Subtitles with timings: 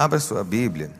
[0.00, 0.90] Abra sua Bíblia.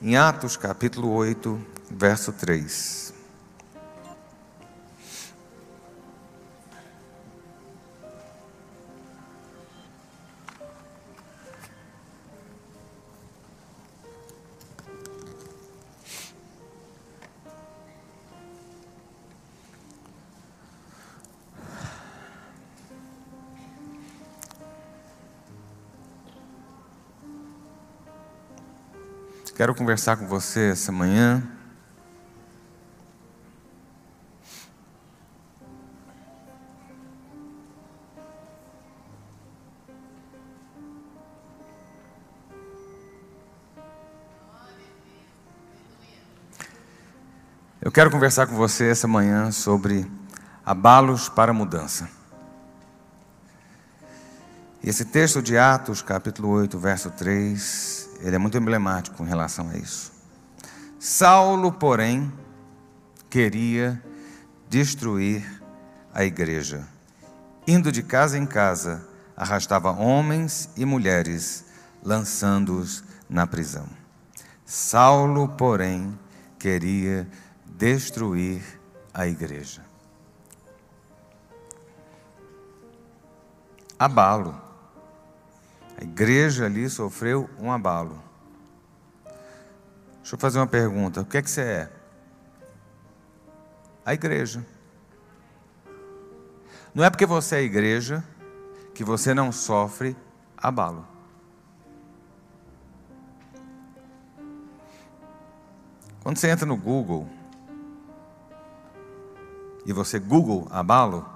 [0.00, 1.60] Em Atos capítulo 8,
[1.90, 3.03] verso 3.
[29.54, 31.40] Quero conversar com você essa manhã.
[47.80, 50.10] Eu quero conversar com você essa manhã sobre
[50.66, 52.08] abalos para mudança.
[54.82, 59.76] Esse texto de Atos, capítulo 8, verso 3, ele é muito emblemático em relação a
[59.76, 60.10] isso.
[60.98, 62.32] Saulo, porém,
[63.28, 64.02] queria
[64.66, 65.62] destruir
[66.12, 66.88] a igreja.
[67.66, 71.66] Indo de casa em casa, arrastava homens e mulheres,
[72.02, 73.86] lançando-os na prisão.
[74.64, 76.18] Saulo, porém,
[76.58, 77.28] queria
[77.66, 78.62] destruir
[79.12, 79.82] a igreja.
[83.98, 84.63] Abalo.
[86.04, 88.22] Igreja ali sofreu um abalo.
[90.18, 91.92] Deixa eu fazer uma pergunta: o que é que você é?
[94.04, 94.64] A igreja.
[96.94, 98.22] Não é porque você é igreja
[98.92, 100.14] que você não sofre
[100.58, 101.06] abalo.
[106.22, 107.26] Quando você entra no Google
[109.86, 111.26] e você Google abalo,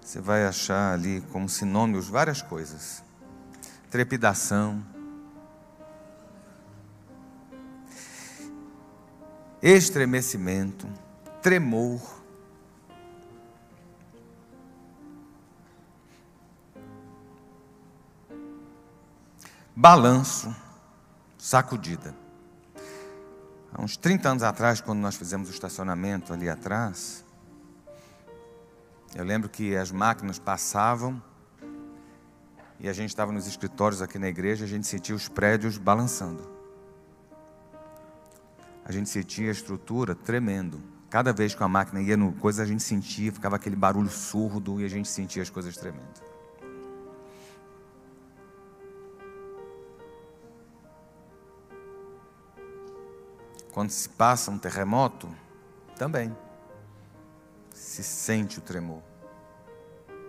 [0.00, 3.06] você vai achar ali como sinônimos várias coisas
[3.90, 4.84] trepidação,
[9.62, 10.86] estremecimento,
[11.42, 12.18] tremor.
[19.74, 20.54] Balanço,
[21.38, 22.14] sacudida.
[23.72, 27.24] Há uns 30 anos atrás, quando nós fizemos o estacionamento ali atrás,
[29.14, 31.22] eu lembro que as máquinas passavam
[32.80, 36.48] e a gente estava nos escritórios aqui na igreja, a gente sentia os prédios balançando.
[38.84, 40.80] A gente sentia a estrutura tremendo.
[41.10, 44.80] Cada vez que a máquina ia no coisa, a gente sentia, ficava aquele barulho surdo
[44.80, 46.28] e a gente sentia as coisas tremendo.
[53.72, 55.28] Quando se passa um terremoto,
[55.96, 56.34] também
[57.72, 59.02] se sente o tremor.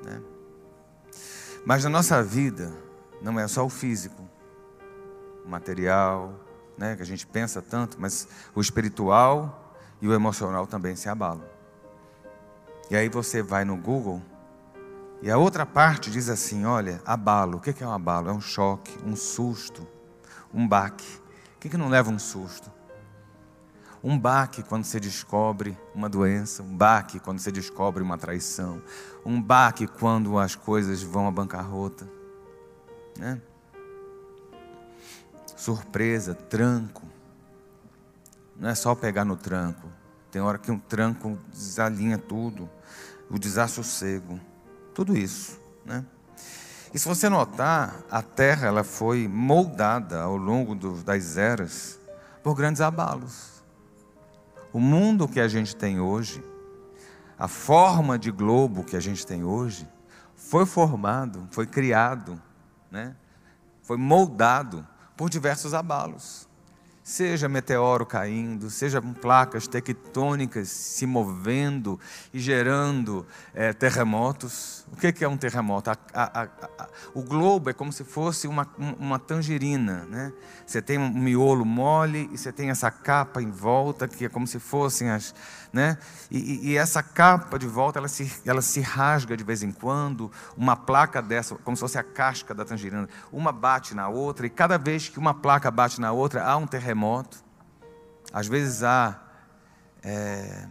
[0.04, 0.22] Né?
[1.70, 2.74] Mas na nossa vida
[3.22, 4.28] não é só o físico,
[5.46, 6.34] o material,
[6.76, 11.44] né, que a gente pensa tanto, mas o espiritual e o emocional também se abalam.
[12.90, 14.20] E aí você vai no Google
[15.22, 17.60] e a outra parte diz assim: olha, abalo.
[17.60, 18.32] O que é um abalo?
[18.32, 19.88] É um choque, um susto,
[20.52, 21.22] um baque.
[21.56, 22.72] O que, que não leva um susto?
[24.04, 28.82] Um baque quando você descobre uma doença, um baque quando você descobre uma traição,
[29.26, 32.08] um baque quando as coisas vão à bancarrota.
[33.18, 33.42] Né?
[35.56, 37.06] Surpresa, tranco.
[38.58, 39.90] Não é só pegar no tranco.
[40.32, 42.70] Tem hora que um tranco desalinha tudo,
[43.30, 44.40] o desassossego,
[44.94, 45.60] tudo isso.
[45.86, 46.06] Né?
[46.94, 52.00] E se você notar, a terra ela foi moldada ao longo do, das eras
[52.42, 53.59] por grandes abalos.
[54.72, 56.44] O mundo que a gente tem hoje,
[57.38, 59.88] a forma de globo que a gente tem hoje,
[60.36, 62.42] foi formado, foi criado,
[62.92, 63.16] né?
[63.82, 64.88] foi moldado
[65.18, 66.50] por diversos abalos
[67.10, 72.00] seja meteoro caindo, seja placas tectônicas se movendo
[72.32, 74.79] e gerando é, terremotos.
[74.92, 75.92] O que é um terremoto?
[75.92, 78.68] A, a, a, o globo é como se fosse uma,
[79.00, 80.06] uma tangerina.
[80.06, 80.34] Né?
[80.66, 84.46] Você tem um miolo mole e você tem essa capa em volta, que é como
[84.48, 85.34] se fossem as.
[85.72, 85.98] Né?
[86.32, 90.32] E, e, essa capa de volta ela se, ela se rasga de vez em quando.
[90.58, 94.50] Uma placa dessa, como se fosse a casca da tangerina, uma bate na outra, e
[94.50, 97.44] cada vez que uma placa bate na outra, há um terremoto terremoto,
[98.34, 99.20] às vezes há
[100.04, 100.68] é,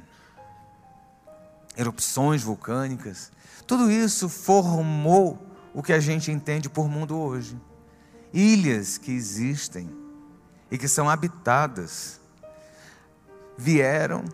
[1.79, 3.31] erupções vulcânicas.
[3.67, 5.39] Tudo isso formou
[5.73, 7.57] o que a gente entende por mundo hoje.
[8.35, 9.89] Ilhas que existem
[10.71, 12.21] e que são habitadas
[13.57, 14.25] vieram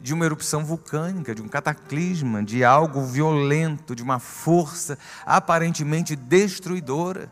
[0.00, 7.30] de uma erupção vulcânica, de um cataclisma, de algo violento, de uma força aparentemente destruidora.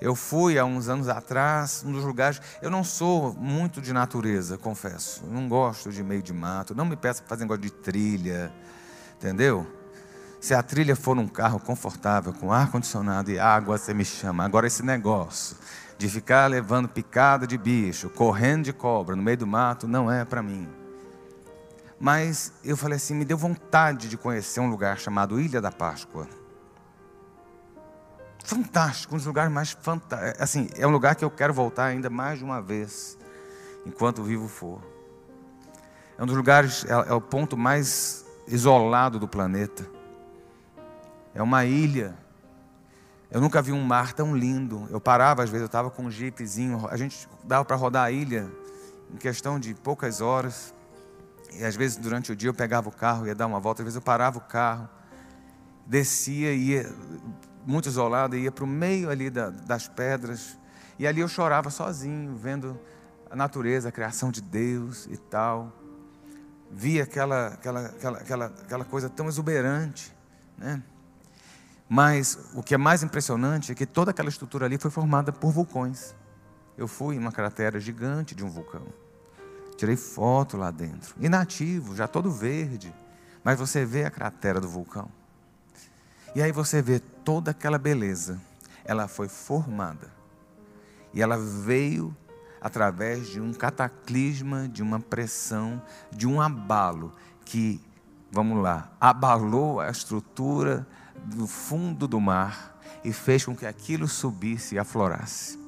[0.00, 2.40] Eu fui há uns anos atrás, um dos lugares.
[2.62, 5.24] Eu não sou muito de natureza, confesso.
[5.26, 6.74] Não gosto de meio de mato.
[6.74, 8.52] Não me peça para fazer negócio de trilha,
[9.16, 9.66] entendeu?
[10.40, 14.44] Se a trilha for num carro confortável, com ar-condicionado e água, você me chama.
[14.44, 15.56] Agora, esse negócio
[15.98, 20.24] de ficar levando picada de bicho, correndo de cobra no meio do mato, não é
[20.24, 20.68] para mim.
[21.98, 26.28] Mas eu falei assim: me deu vontade de conhecer um lugar chamado Ilha da Páscoa.
[28.44, 30.40] Fantástico, um dos lugares mais fantásticos.
[30.40, 33.18] Assim, é um lugar que eu quero voltar ainda mais de uma vez,
[33.84, 34.80] enquanto vivo for.
[36.16, 39.86] É um dos lugares, é, é o ponto mais isolado do planeta.
[41.34, 42.16] É uma ilha.
[43.30, 44.88] Eu nunca vi um mar tão lindo.
[44.90, 46.88] Eu parava, às vezes, eu estava com um jeepzinho.
[46.90, 48.50] A gente dava para rodar a ilha
[49.12, 50.74] em questão de poucas horas.
[51.52, 53.82] E às vezes, durante o dia, eu pegava o carro, ia dar uma volta.
[53.82, 54.88] Às vezes, eu parava o carro,
[55.86, 56.90] descia, ia
[57.68, 60.58] muito isolado, ia para o meio ali da, das pedras.
[60.98, 62.80] E ali eu chorava sozinho, vendo
[63.30, 65.70] a natureza, a criação de Deus e tal.
[66.70, 70.16] Via aquela, aquela, aquela, aquela, aquela coisa tão exuberante,
[70.56, 70.82] né?
[71.86, 75.52] Mas o que é mais impressionante é que toda aquela estrutura ali foi formada por
[75.52, 76.14] vulcões.
[76.76, 78.86] Eu fui em uma cratera gigante de um vulcão.
[79.76, 81.14] Tirei foto lá dentro.
[81.20, 82.94] Inativo, já todo verde.
[83.44, 85.17] Mas você vê a cratera do vulcão.
[86.34, 88.40] E aí você vê toda aquela beleza.
[88.84, 90.10] Ela foi formada.
[91.12, 92.16] E ela veio
[92.60, 97.12] através de um cataclisma, de uma pressão, de um abalo
[97.44, 97.80] que,
[98.30, 100.86] vamos lá, abalou a estrutura
[101.24, 105.58] do fundo do mar e fez com que aquilo subisse e aflorasse.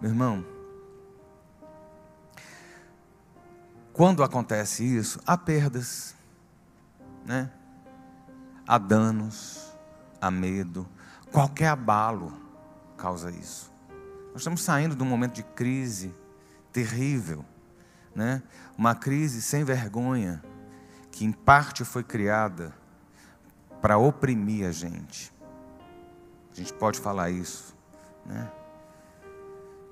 [0.00, 0.44] Meu irmão,
[3.92, 6.14] quando acontece isso, há perdas,
[7.24, 7.50] né?
[8.72, 9.70] Há danos,
[10.18, 10.88] há medo,
[11.30, 12.32] qualquer abalo
[12.96, 13.70] causa isso.
[14.28, 16.14] Nós estamos saindo de um momento de crise
[16.72, 17.44] terrível,
[18.14, 18.42] né?
[18.78, 20.42] uma crise sem vergonha,
[21.10, 22.72] que em parte foi criada
[23.82, 25.30] para oprimir a gente.
[26.50, 27.76] A gente pode falar isso,
[28.24, 28.50] né?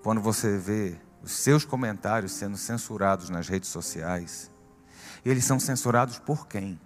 [0.02, 4.50] Quando você vê os seus comentários sendo censurados nas redes sociais,
[5.22, 6.80] eles são censurados por quem?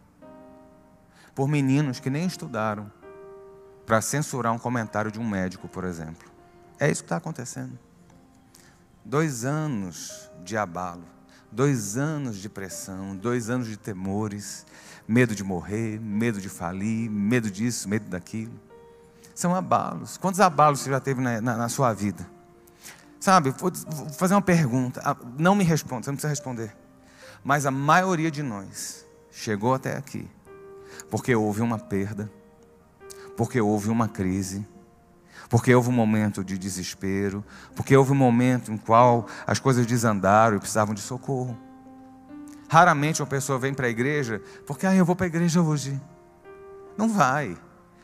[1.34, 2.90] Por meninos que nem estudaram
[3.84, 6.28] para censurar um comentário de um médico, por exemplo.
[6.78, 7.78] É isso que está acontecendo.
[9.04, 11.04] Dois anos de abalo,
[11.50, 14.66] dois anos de pressão, dois anos de temores,
[15.06, 18.58] medo de morrer, medo de falir, medo disso, medo daquilo.
[19.34, 20.16] São abalos.
[20.16, 22.26] Quantos abalos você já teve na, na, na sua vida?
[23.20, 25.00] Sabe, vou, vou fazer uma pergunta.
[25.04, 26.74] Ah, não me responda, você não precisa responder.
[27.42, 30.28] Mas a maioria de nós chegou até aqui
[31.10, 32.30] porque houve uma perda,
[33.36, 34.66] porque houve uma crise,
[35.48, 40.56] porque houve um momento de desespero, porque houve um momento em qual as coisas desandaram
[40.56, 41.56] e precisavam de socorro.
[42.68, 46.00] Raramente uma pessoa vem para a igreja porque, ah, eu vou para a igreja hoje.
[46.96, 47.56] Não vai.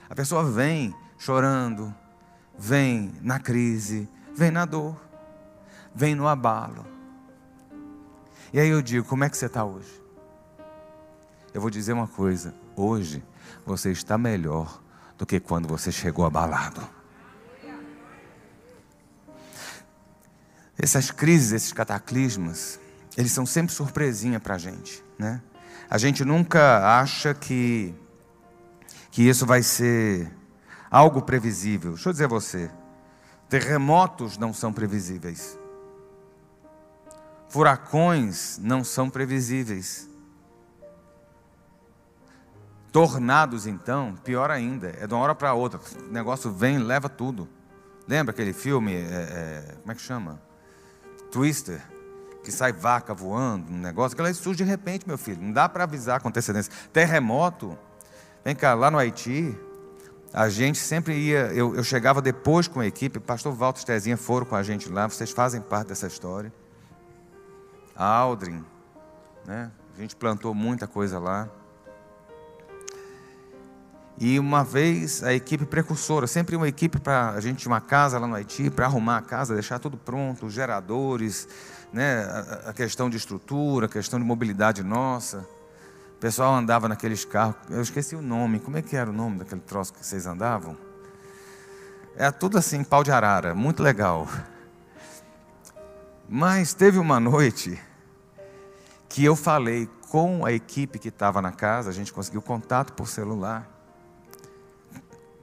[0.08, 1.94] A pessoa vem chorando,
[2.58, 4.96] vem na crise, vem na dor,
[5.94, 6.84] vem no abalo.
[8.52, 10.00] E aí eu digo: como é que você está hoje?
[11.54, 13.22] Eu vou dizer uma coisa: hoje
[13.64, 14.80] você está melhor
[15.16, 16.80] do que quando você chegou abalado.
[20.78, 22.80] Essas crises, esses cataclismas,
[23.16, 25.42] eles são sempre surpresinha para a gente, né?
[25.90, 27.94] A gente nunca acha que,
[29.10, 30.30] que isso vai ser
[30.90, 31.92] algo previsível.
[31.92, 32.70] Deixa eu dizer a você,
[33.48, 35.58] terremotos não são previsíveis.
[37.48, 40.08] Furacões não são previsíveis.
[42.92, 45.80] Tornados, então, pior ainda, é de uma hora para outra.
[46.08, 47.48] O negócio vem, leva tudo.
[48.08, 50.40] Lembra aquele filme, é, é, como é que chama?
[51.30, 51.80] Twister
[52.42, 55.40] que sai vaca voando, um negócio, aquilo aí surge de repente, meu filho.
[55.40, 56.72] Não dá para avisar com antecedência.
[56.92, 57.78] Terremoto,
[58.44, 59.56] vem cá, lá no Haiti,
[60.32, 64.46] a gente sempre ia, eu, eu chegava depois com a equipe, pastor Walter Tezinha foram
[64.46, 66.52] com a gente lá, vocês fazem parte dessa história.
[67.94, 68.64] A Aldrin,
[69.46, 69.70] né?
[69.94, 71.48] A gente plantou muita coisa lá.
[74.20, 78.18] E uma vez a equipe precursora, sempre uma equipe para a gente tinha uma casa
[78.18, 81.48] lá no Haiti, para arrumar a casa, deixar tudo pronto, os geradores,
[81.90, 82.26] né,
[82.66, 85.38] a, questão de estrutura, a questão de mobilidade nossa.
[86.16, 89.38] O pessoal andava naqueles carros, eu esqueci o nome, como é que era o nome
[89.38, 90.76] daquele troço que vocês andavam?
[92.14, 94.28] É tudo assim, pau de arara, muito legal.
[96.28, 97.80] Mas teve uma noite
[99.08, 103.08] que eu falei com a equipe que estava na casa, a gente conseguiu contato por
[103.08, 103.79] celular,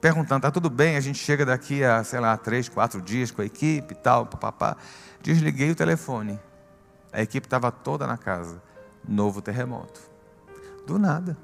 [0.00, 3.42] perguntando, tá tudo bem, a gente chega daqui a, sei lá, três, quatro dias com
[3.42, 4.76] a equipe e tal, papapá.
[5.22, 6.38] Desliguei o telefone.
[7.12, 8.62] A equipe estava toda na casa.
[9.06, 10.00] Novo terremoto.
[10.86, 11.36] Do nada.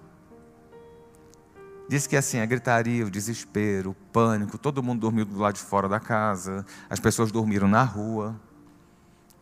[1.88, 5.60] Diz que assim, a gritaria, o desespero, o pânico, todo mundo dormiu do lado de
[5.60, 8.40] fora da casa, as pessoas dormiram na rua.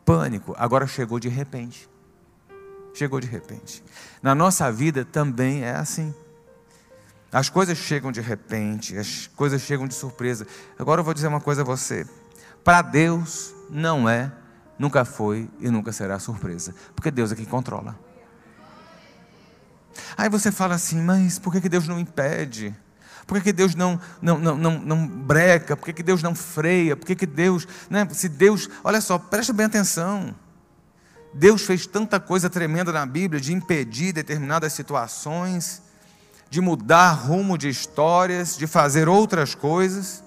[0.04, 1.88] Pânico, agora chegou de repente.
[2.94, 3.82] Chegou de repente.
[4.20, 6.12] Na nossa vida também é assim.
[7.32, 10.46] As coisas chegam de repente, as coisas chegam de surpresa.
[10.78, 12.06] Agora eu vou dizer uma coisa a você.
[12.62, 14.30] Para Deus não é,
[14.78, 17.98] nunca foi e nunca será surpresa, porque Deus é quem controla.
[20.16, 22.76] Aí você fala assim, mas por que Deus não impede?
[23.26, 25.76] Por que Deus não, não, não, não, não breca?
[25.76, 26.96] Por que Deus não freia?
[26.96, 27.66] Por que Deus.
[27.88, 28.06] Né?
[28.10, 28.68] Se Deus.
[28.82, 30.34] Olha só, presta bem atenção.
[31.32, 35.80] Deus fez tanta coisa tremenda na Bíblia de impedir determinadas situações,
[36.52, 40.22] de mudar rumo de histórias, de fazer outras coisas.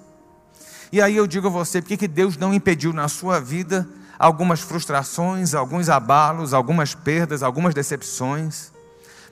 [0.90, 4.58] E aí eu digo a você, por que Deus não impediu na sua vida algumas
[4.58, 8.72] frustrações, alguns abalos, algumas perdas, algumas decepções?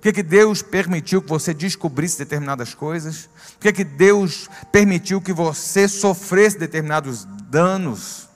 [0.00, 3.28] Por que, Deus permitiu que você descobrisse determinadas coisas?
[3.58, 8.28] Por que Deus permitiu que você sofresse determinados danos?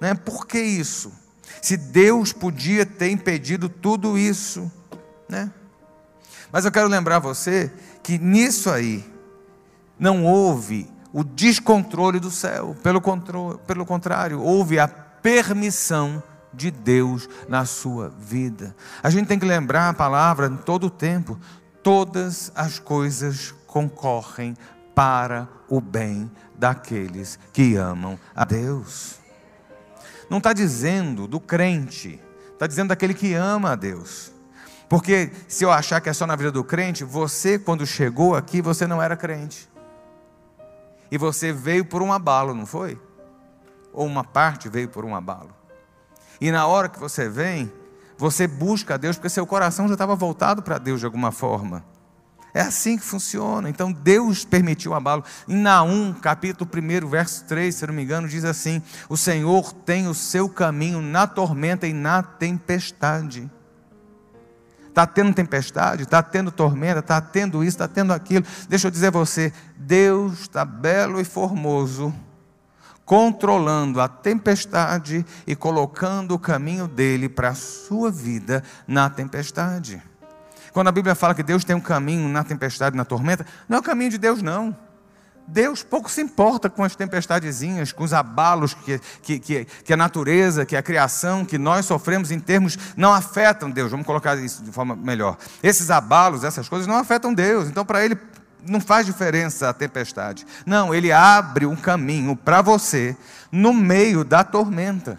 [0.00, 0.14] Né?
[0.14, 1.10] Por que isso?
[1.60, 4.70] Se Deus podia ter impedido tudo isso,
[5.28, 5.50] né?
[6.52, 7.72] Mas eu quero lembrar você
[8.06, 9.04] que nisso aí
[9.98, 13.02] não houve o descontrole do céu, pelo,
[13.66, 16.22] pelo contrário, houve a permissão
[16.54, 18.76] de Deus na sua vida.
[19.02, 21.36] A gente tem que lembrar a palavra em todo o tempo:
[21.82, 24.56] todas as coisas concorrem
[24.94, 29.16] para o bem daqueles que amam a Deus.
[30.30, 32.20] Não está dizendo do crente,
[32.52, 34.35] está dizendo daquele que ama a Deus.
[34.88, 38.62] Porque se eu achar que é só na vida do crente, você, quando chegou aqui,
[38.62, 39.68] você não era crente.
[41.10, 43.00] E você veio por um abalo, não foi?
[43.92, 45.50] Ou uma parte veio por um abalo.
[46.40, 47.72] E na hora que você vem,
[48.18, 51.84] você busca a Deus porque seu coração já estava voltado para Deus de alguma forma.
[52.54, 53.68] É assim que funciona.
[53.68, 55.22] Então Deus permitiu o abalo.
[55.46, 60.08] Em Naum, capítulo 1, verso 3, se não me engano, diz assim: O Senhor tem
[60.08, 63.50] o seu caminho na tormenta e na tempestade.
[64.96, 68.46] Está tendo tempestade, está tendo tormenta, está tendo isso, está tendo aquilo.
[68.66, 72.14] Deixa eu dizer a você: Deus está belo e formoso
[73.04, 80.02] controlando a tempestade e colocando o caminho dele para a sua vida na tempestade.
[80.72, 83.80] Quando a Bíblia fala que Deus tem um caminho na tempestade, na tormenta, não é
[83.80, 84.74] o caminho de Deus, não.
[85.46, 89.96] Deus pouco se importa com as tempestadezinhas, com os abalos que, que, que, que, a
[89.96, 93.90] natureza, que a criação, que nós sofremos em termos, não afetam Deus.
[93.90, 95.36] Vamos colocar isso de forma melhor.
[95.62, 97.68] Esses abalos, essas coisas não afetam Deus.
[97.68, 98.18] Então, para Ele,
[98.68, 100.46] não faz diferença a tempestade.
[100.64, 103.16] Não, ele abre um caminho para você
[103.50, 105.18] no meio da tormenta.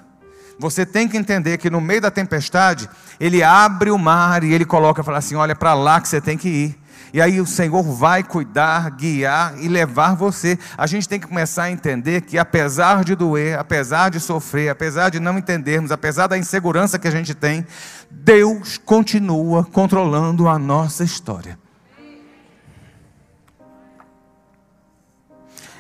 [0.59, 4.65] Você tem que entender que no meio da tempestade, ele abre o mar e ele
[4.65, 6.79] coloca, fala assim: olha para lá que você tem que ir.
[7.13, 10.57] E aí o Senhor vai cuidar, guiar e levar você.
[10.77, 15.09] A gente tem que começar a entender que apesar de doer, apesar de sofrer, apesar
[15.09, 17.65] de não entendermos, apesar da insegurança que a gente tem,
[18.09, 21.57] Deus continua controlando a nossa história.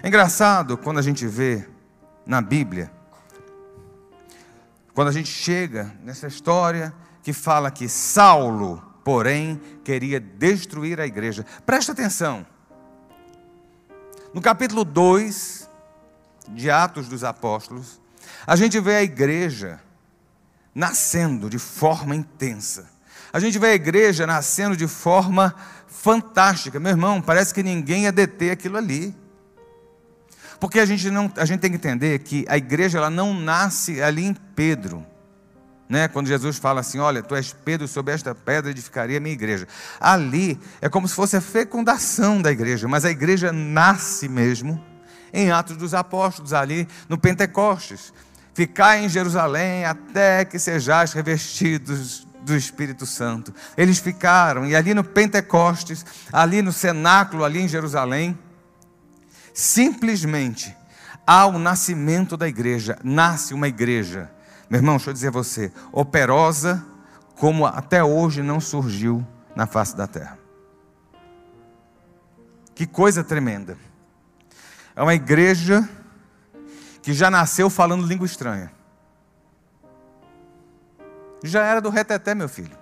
[0.01, 1.67] É engraçado quando a gente vê
[2.25, 2.91] na Bíblia,
[4.93, 11.45] quando a gente chega nessa história que fala que Saulo, porém, queria destruir a igreja.
[11.65, 12.45] Presta atenção.
[14.33, 15.69] No capítulo 2
[16.49, 18.01] de Atos dos Apóstolos,
[18.45, 19.79] a gente vê a igreja
[20.75, 22.89] nascendo de forma intensa.
[23.31, 25.55] A gente vê a igreja nascendo de forma
[25.87, 26.77] fantástica.
[26.77, 29.15] Meu irmão, parece que ninguém ia deter aquilo ali.
[30.59, 34.01] Porque a gente, não, a gente tem que entender que a igreja ela não nasce
[34.01, 35.07] ali em Pedro.
[35.89, 36.07] Né?
[36.07, 39.67] Quando Jesus fala assim: Olha, tu és Pedro, sobre esta pedra edificaria a minha igreja.
[39.99, 44.83] Ali é como se fosse a fecundação da igreja, mas a igreja nasce mesmo
[45.33, 48.13] em Atos dos Apóstolos, ali no Pentecostes.
[48.53, 53.53] Ficar em Jerusalém até que sejais revestidos do Espírito Santo.
[53.77, 58.37] Eles ficaram, e ali no Pentecostes, ali no cenáculo, ali em Jerusalém,
[59.53, 60.75] simplesmente
[61.25, 64.31] ao nascimento da igreja, nasce uma igreja.
[64.69, 66.85] Meu irmão, deixa eu dizer a você, operosa
[67.35, 70.37] como até hoje não surgiu na face da terra.
[72.75, 73.77] Que coisa tremenda.
[74.95, 75.87] É uma igreja
[77.01, 78.71] que já nasceu falando língua estranha.
[81.43, 82.77] Já era do reteté, meu filho.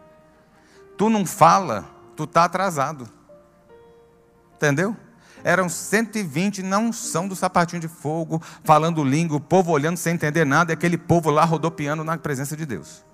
[0.97, 3.07] Tu não fala, tu está atrasado.
[4.55, 4.95] Entendeu?
[5.45, 10.43] Eram 120, não são do sapatinho de fogo, falando língua, o povo olhando sem entender
[10.43, 13.05] nada, e aquele povo lá rodopiando na presença de Deus.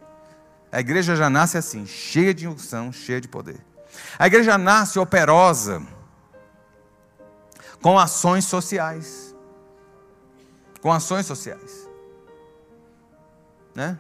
[0.72, 3.60] A igreja já nasce assim, cheia de unção, cheia de poder.
[4.18, 5.86] A igreja nasce operosa,
[7.82, 9.36] com ações sociais.
[10.80, 11.90] Com ações sociais.
[13.76, 14.00] Né?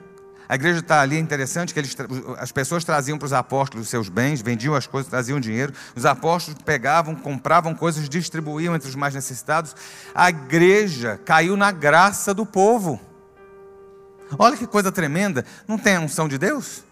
[0.51, 1.95] A igreja está ali, é interessante que eles,
[2.37, 5.71] as pessoas traziam para os apóstolos os seus bens, vendiam as coisas, traziam dinheiro.
[5.95, 9.73] Os apóstolos pegavam, compravam coisas, distribuíam entre os mais necessitados.
[10.13, 12.99] A igreja caiu na graça do povo.
[14.37, 15.45] Olha que coisa tremenda.
[15.65, 16.83] Não tem a unção de Deus?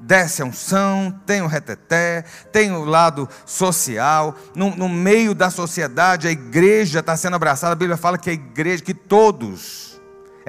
[0.00, 4.34] Desce a unção, tem o reteté, tem o lado social.
[4.56, 7.74] No, no meio da sociedade, a igreja está sendo abraçada.
[7.74, 9.97] A Bíblia fala que a igreja, que todos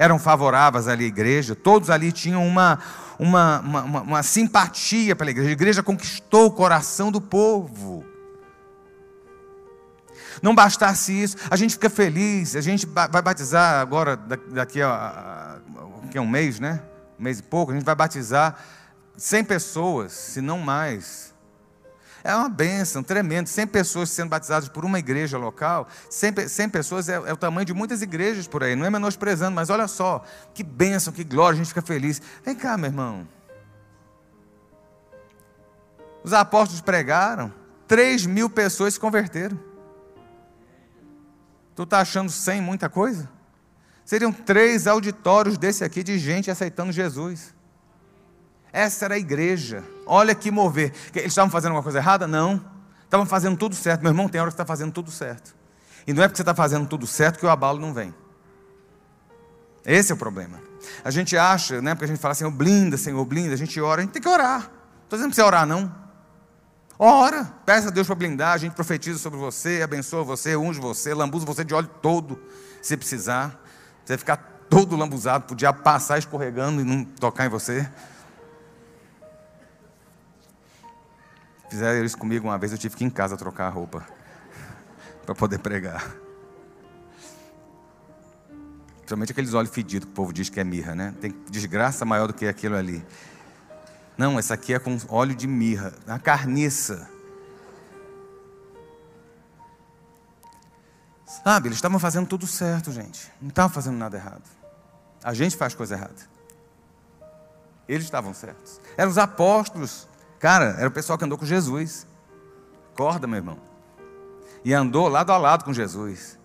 [0.00, 2.78] eram favoráveis ali à igreja, todos ali tinham uma,
[3.18, 5.50] uma, uma, uma, simpatia pela igreja.
[5.50, 8.02] A igreja conquistou o coração do povo.
[10.42, 15.56] Não bastasse isso, a gente fica feliz, a gente vai batizar agora, daqui a, a,
[16.16, 16.80] a um mês, né?
[17.18, 18.56] Um mês e pouco, a gente vai batizar
[19.18, 21.29] 100 pessoas, se não mais.
[22.22, 23.48] É uma bênção tremenda.
[23.48, 27.64] 100 pessoas sendo batizadas por uma igreja local, 100, 100 pessoas é, é, o tamanho
[27.64, 28.76] de muitas igrejas por aí.
[28.76, 30.24] Não é menosprezando, mas olha só,
[30.54, 32.20] que bênção, que glória, a gente fica feliz.
[32.44, 33.26] Vem cá, meu irmão.
[36.22, 37.52] Os apóstolos pregaram,
[37.88, 39.58] 3 mil pessoas se converteram.
[41.74, 43.28] Tu está achando 100 muita coisa?
[44.04, 47.54] Seriam três auditórios desse aqui de gente aceitando Jesus.
[48.72, 49.84] Essa era a igreja.
[50.06, 50.92] Olha que mover.
[51.14, 52.26] Eles estavam fazendo alguma coisa errada?
[52.26, 52.64] Não.
[53.04, 54.02] Estavam fazendo tudo certo.
[54.02, 55.54] Meu irmão, tem hora que está fazendo tudo certo.
[56.06, 58.14] E não é porque você está fazendo tudo certo que o abalo não vem.
[59.84, 60.60] Esse é o problema.
[61.04, 61.94] A gente acha, né?
[61.94, 63.54] Porque a gente fala assim, oh, blinda, Senhor, blinda.
[63.54, 64.60] A gente ora, a gente tem que orar.
[64.60, 66.00] Não estou dizendo para você orar, não.
[66.98, 68.52] Ora, peça a Deus para blindar.
[68.52, 72.38] A gente profetiza sobre você, abençoa você, unge você, lambuza você de óleo todo,
[72.82, 73.58] se precisar.
[74.04, 74.36] Você ficar
[74.68, 77.88] todo lambuzado, podia passar escorregando e não tocar em você.
[81.70, 84.04] Fizeram isso comigo uma vez, eu tive que ir em casa trocar a roupa
[85.24, 86.04] para poder pregar.
[88.96, 91.14] Principalmente aqueles olhos fedidos que o povo diz que é mirra, né?
[91.20, 93.04] Tem desgraça maior do que aquilo ali.
[94.18, 97.08] Não, essa aqui é com óleo de mirra, na carniça.
[101.24, 103.30] Sabe, eles estavam fazendo tudo certo, gente.
[103.40, 104.42] Não estavam fazendo nada errado.
[105.22, 106.28] A gente faz coisa errada.
[107.88, 108.80] Eles estavam certos.
[108.96, 110.09] Eram os apóstolos.
[110.40, 112.06] Cara, era o pessoal que andou com Jesus.
[112.94, 113.58] Acorda, meu irmão.
[114.64, 116.40] E andou lado a lado com Jesus.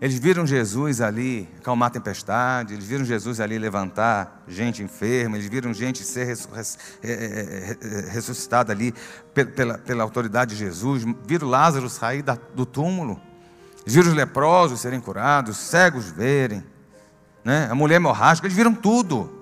[0.00, 5.48] Eles viram Jesus ali acalmar a tempestade, eles viram Jesus ali levantar gente enferma, eles
[5.48, 6.26] viram gente ser
[8.10, 8.92] ressuscitada ali
[9.32, 13.20] pela, pela autoridade de Jesus, viram Lázaro sair do túmulo,
[13.86, 16.64] viram os leprosos serem curados, cegos verem,
[17.44, 17.68] né?
[17.70, 19.40] a mulher hemorrágica, eles viram tudo.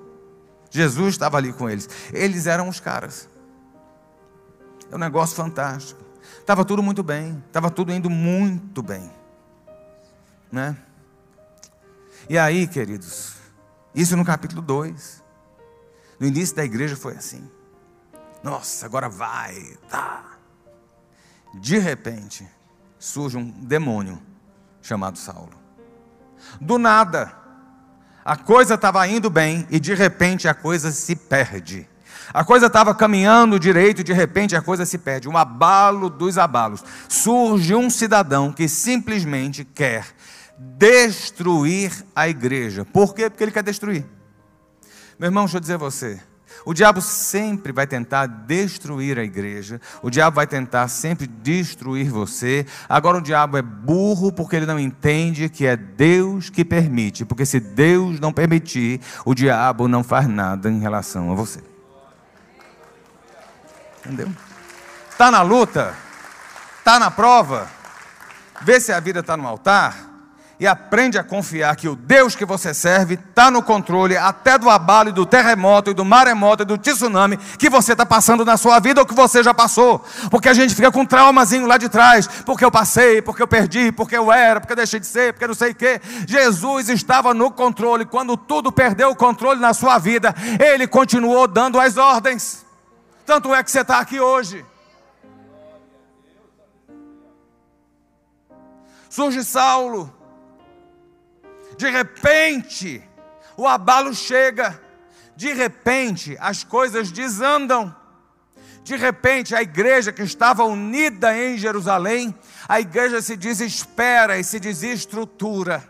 [0.71, 1.89] Jesus estava ali com eles.
[2.13, 3.30] Eles eram os caras.
[4.91, 6.01] É um negócio fantástico.
[6.39, 9.11] Estava tudo muito bem, estava tudo indo muito bem.
[10.51, 10.77] Né?
[12.29, 13.37] E aí, queridos,
[13.95, 15.23] isso no capítulo 2.
[16.19, 17.49] No início da igreja foi assim.
[18.43, 20.39] Nossa, agora vai, tá.
[21.55, 22.49] De repente,
[22.99, 24.21] surge um demônio
[24.83, 25.59] chamado Saulo.
[26.61, 27.35] Do nada,
[28.25, 31.89] a coisa estava indo bem e de repente a coisa se perde.
[32.33, 35.29] A coisa estava caminhando direito e de repente a coisa se perde.
[35.29, 36.85] Um abalo dos abalos.
[37.09, 40.07] Surge um cidadão que simplesmente quer
[40.59, 42.85] destruir a igreja.
[42.85, 43.31] Por quê?
[43.31, 44.07] Porque ele quer destruir.
[45.19, 46.21] Meu irmão, deixa eu dizer a você.
[46.65, 52.67] O diabo sempre vai tentar destruir a igreja, o diabo vai tentar sempre destruir você.
[52.89, 57.47] Agora, o diabo é burro porque ele não entende que é Deus que permite, porque
[57.47, 61.70] se Deus não permitir, o diabo não faz nada em relação a você.
[64.05, 64.33] Entendeu?
[65.11, 65.95] Está na luta,
[66.79, 67.69] está na prova,
[68.63, 70.11] vê se a vida está no altar
[70.61, 74.69] e aprende a confiar que o Deus que você serve está no controle até do
[74.69, 78.59] abalo e do terremoto e do maremoto e do tsunami que você está passando na
[78.59, 80.05] sua vida ou que você já passou.
[80.31, 83.49] Porque a gente fica com um traumazinho lá de trás, porque eu passei, porque eu
[83.49, 85.99] perdi, porque eu era, porque eu deixei de ser, porque não sei o quê.
[86.27, 88.05] Jesus estava no controle.
[88.05, 92.70] Quando tudo perdeu o controle na sua vida, ele continuou dando as ordens.
[93.31, 94.67] Tanto é que você está aqui hoje.
[99.09, 100.13] Surge Saulo
[101.81, 103.03] de repente,
[103.57, 104.79] o abalo chega.
[105.35, 107.97] De repente, as coisas desandam.
[108.85, 112.35] De repente, a igreja que estava unida em Jerusalém,
[112.69, 115.83] a igreja se desespera e se desestrutura.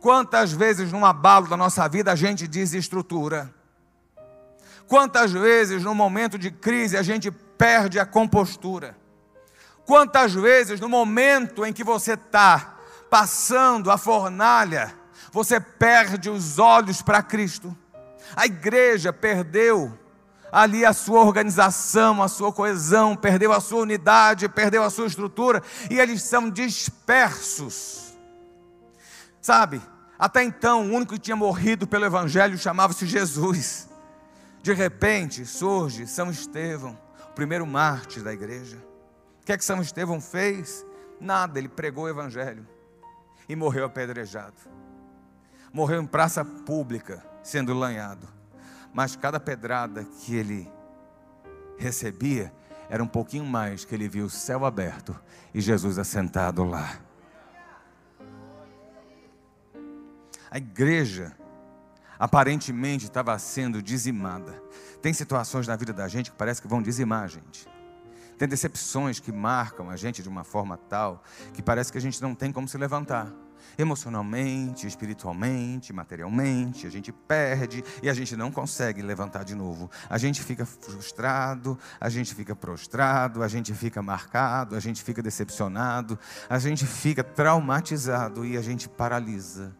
[0.00, 3.52] Quantas vezes num abalo da nossa vida a gente desestrutura?
[4.90, 8.98] Quantas vezes no momento de crise a gente perde a compostura?
[9.86, 12.74] Quantas vezes no momento em que você está
[13.08, 14.92] passando a fornalha,
[15.30, 17.72] você perde os olhos para Cristo?
[18.34, 19.96] A igreja perdeu
[20.50, 25.62] ali a sua organização, a sua coesão, perdeu a sua unidade, perdeu a sua estrutura
[25.88, 28.18] e eles são dispersos.
[29.40, 29.80] Sabe,
[30.18, 33.88] até então o único que tinha morrido pelo Evangelho chamava-se Jesus.
[34.62, 36.98] De repente surge São Estevão,
[37.30, 38.76] o primeiro mártir da igreja.
[39.42, 40.86] O que é que São Estevão fez?
[41.20, 42.66] Nada, ele pregou o Evangelho
[43.48, 44.56] e morreu apedrejado.
[45.72, 48.40] Morreu em praça pública, sendo lanhado
[48.92, 50.70] mas cada pedrada que ele
[51.78, 52.52] recebia
[52.88, 55.18] era um pouquinho mais que ele viu o céu aberto
[55.54, 56.98] e Jesus assentado lá.
[60.50, 61.36] A igreja
[62.20, 64.62] aparentemente estava sendo dizimada.
[65.00, 67.66] Tem situações na vida da gente que parece que vão dizimar a gente.
[68.38, 72.20] Tem decepções que marcam a gente de uma forma tal que parece que a gente
[72.20, 73.32] não tem como se levantar
[73.78, 79.90] emocionalmente, espiritualmente, materialmente, a gente perde e a gente não consegue levantar de novo.
[80.08, 85.22] A gente fica frustrado, a gente fica prostrado, a gente fica marcado, a gente fica
[85.22, 89.74] decepcionado, a gente fica traumatizado e a gente paralisa.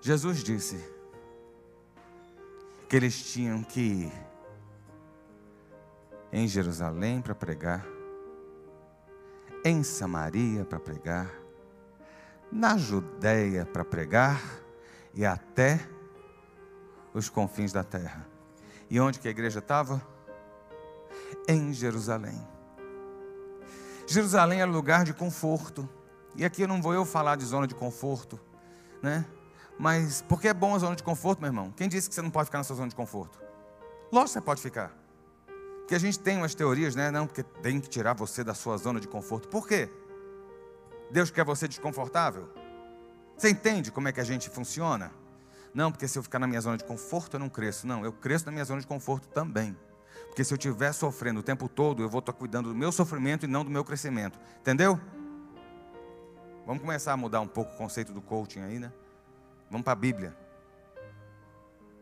[0.00, 0.76] Jesus disse
[2.88, 4.12] que eles tinham que ir
[6.32, 7.86] em Jerusalém para pregar
[9.64, 11.30] em Samaria para pregar,
[12.50, 14.42] na Judéia para pregar
[15.14, 15.80] e até
[17.12, 18.26] os confins da terra.
[18.88, 20.00] E onde que a igreja estava?
[21.46, 22.40] Em Jerusalém.
[24.06, 25.88] Jerusalém era lugar de conforto.
[26.34, 28.40] E aqui não vou eu falar de zona de conforto,
[29.02, 29.24] né?
[29.80, 31.72] Mas porque é bom a zona de conforto, meu irmão?
[31.74, 33.40] Quem disse que você não pode ficar na sua zona de conforto?
[34.12, 34.94] Lógico que você pode ficar.
[35.78, 37.10] Porque a gente tem umas teorias, né?
[37.10, 39.48] Não, porque tem que tirar você da sua zona de conforto.
[39.48, 39.88] Por quê?
[41.10, 42.50] Deus quer você desconfortável?
[43.38, 45.10] Você entende como é que a gente funciona?
[45.72, 47.86] Não, porque se eu ficar na minha zona de conforto, eu não cresço.
[47.86, 49.74] Não, eu cresço na minha zona de conforto também.
[50.26, 53.46] Porque se eu estiver sofrendo o tempo todo, eu vou estar cuidando do meu sofrimento
[53.46, 54.38] e não do meu crescimento.
[54.60, 55.00] Entendeu?
[56.66, 58.92] Vamos começar a mudar um pouco o conceito do coaching aí, né?
[59.70, 60.36] Vamos para a Bíblia.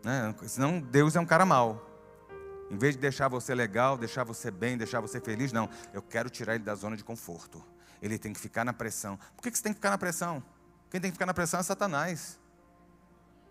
[0.02, 0.35] Né?
[0.46, 1.85] Senão Deus é um cara mau.
[2.70, 5.68] Em vez de deixar você legal, deixar você bem, deixar você feliz, não.
[5.92, 7.64] Eu quero tirar ele da zona de conforto.
[8.00, 9.18] Ele tem que ficar na pressão.
[9.37, 10.42] Por que você tem que ficar na pressão?
[10.90, 12.38] Quem tem que ficar na pressão é Satanás.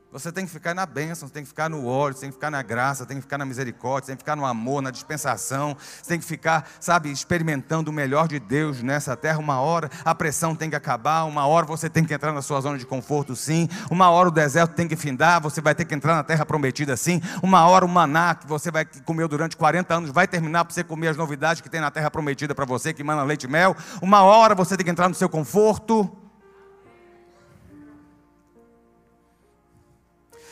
[0.09, 2.61] Você tem que ficar na bênção, tem que ficar no óleo, tem que ficar na
[2.61, 5.75] graça, tem que ficar na misericórdia, tem que ficar no amor, na dispensação,
[6.07, 9.37] tem que ficar, sabe, experimentando o melhor de Deus nessa terra.
[9.37, 12.61] Uma hora a pressão tem que acabar, uma hora você tem que entrar na sua
[12.61, 13.67] zona de conforto, sim.
[13.91, 16.95] Uma hora o deserto tem que findar, você vai ter que entrar na terra prometida,
[16.95, 17.21] sim.
[17.43, 20.85] Uma hora o maná que você vai comer durante 40 anos vai terminar para você
[20.85, 23.75] comer as novidades que tem na terra prometida para você, que manda leite e mel.
[24.01, 26.26] Uma hora você tem que entrar no seu conforto.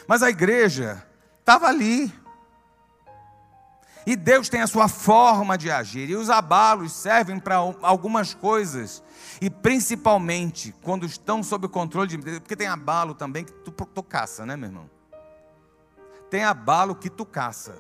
[0.08, 1.06] Mas a igreja
[1.40, 2.14] estava ali.
[4.06, 6.10] E Deus tem a sua forma de agir.
[6.10, 9.04] E os abalos servem para algumas coisas.
[9.42, 12.40] E principalmente quando estão sob o controle de Deus.
[12.40, 14.90] Porque tem abalo também que tu, tu caça, né, meu irmão?
[16.30, 17.76] Tem abalo que tu caça.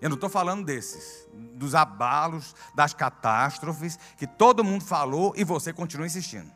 [0.00, 5.74] Eu não estou falando desses, dos abalos, das catástrofes, que todo mundo falou e você
[5.74, 6.50] continua insistindo.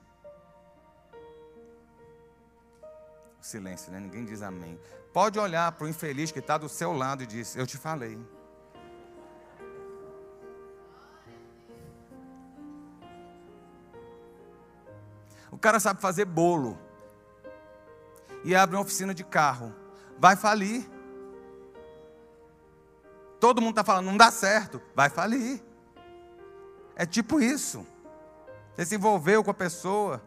[3.44, 4.00] Silêncio, né?
[4.00, 4.80] Ninguém diz amém.
[5.12, 8.18] Pode olhar para o infeliz que está do seu lado e diz: Eu te falei.
[15.50, 16.78] O cara sabe fazer bolo
[18.42, 19.74] e abre uma oficina de carro.
[20.18, 20.90] Vai falir.
[23.38, 24.80] Todo mundo está falando, não dá certo.
[24.94, 25.62] Vai falir.
[26.96, 27.86] É tipo isso.
[28.74, 30.22] Você se envolveu com a pessoa.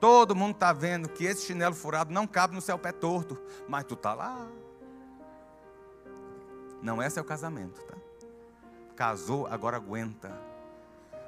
[0.00, 3.84] Todo mundo está vendo que esse chinelo furado não cabe no seu pé torto, mas
[3.84, 4.46] tu está lá.
[6.80, 7.96] Não é seu casamento, tá?
[8.94, 10.32] Casou, agora aguenta.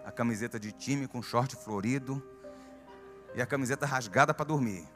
[0.05, 2.23] A camiseta de time com short florido
[3.35, 4.89] e a camiseta rasgada para dormir.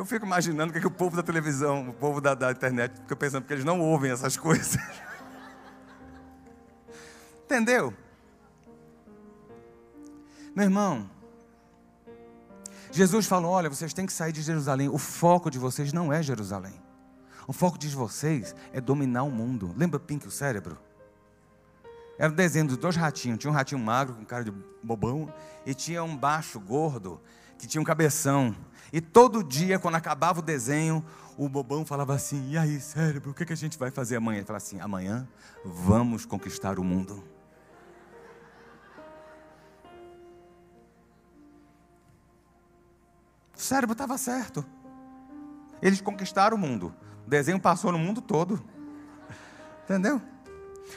[0.00, 2.50] Eu fico imaginando o que, é que o povo da televisão, o povo da, da
[2.50, 4.78] internet, fica pensando, porque eles não ouvem essas coisas.
[7.44, 7.92] Entendeu?
[10.56, 11.10] Meu irmão,
[12.90, 14.88] Jesus falou: olha, vocês têm que sair de Jerusalém.
[14.88, 16.80] O foco de vocês não é Jerusalém.
[17.46, 19.74] O foco de vocês é dominar o mundo.
[19.76, 20.78] Lembra Pink o cérebro?
[22.18, 23.38] Era o desenho dos dois ratinhos.
[23.38, 25.30] Tinha um ratinho magro com cara de bobão
[25.66, 27.20] e tinha um baixo gordo
[27.60, 28.56] que tinha um cabeção.
[28.92, 31.04] E todo dia, quando acabava o desenho,
[31.36, 34.38] o bobão falava assim: E aí, cérebro, o que, a gente vai fazer amanhã?
[34.38, 35.28] Ele falava assim: Amanhã
[35.64, 37.22] vamos conquistar o mundo.
[43.54, 44.64] O cérebro estava certo.
[45.82, 46.94] Eles conquistaram o mundo.
[47.26, 48.64] O desenho passou no mundo todo.
[49.84, 50.20] Entendeu?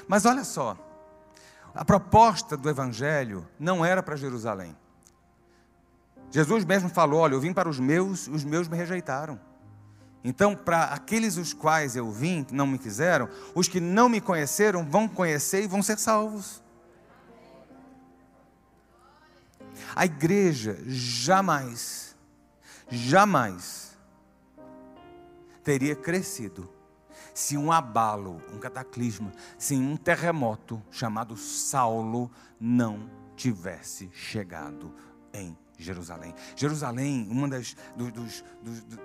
[0.07, 0.77] Mas olha só.
[1.75, 4.75] A proposta do Evangelho não era para Jerusalém.
[6.33, 9.39] Jesus mesmo falou: Olha, eu vim para os meus, os meus me rejeitaram.
[10.23, 14.19] Então, para aqueles os quais eu vim, que não me quiseram, os que não me
[14.19, 16.63] conheceram vão conhecer e vão ser salvos.
[19.95, 22.15] A igreja jamais,
[22.89, 23.95] jamais
[25.63, 26.67] teria crescido
[27.31, 34.91] se um abalo, um cataclisma, se um terremoto chamado Saulo não tivesse chegado
[35.31, 36.33] em Jerusalém.
[36.55, 38.43] Jerusalém, um dos, dos, dos,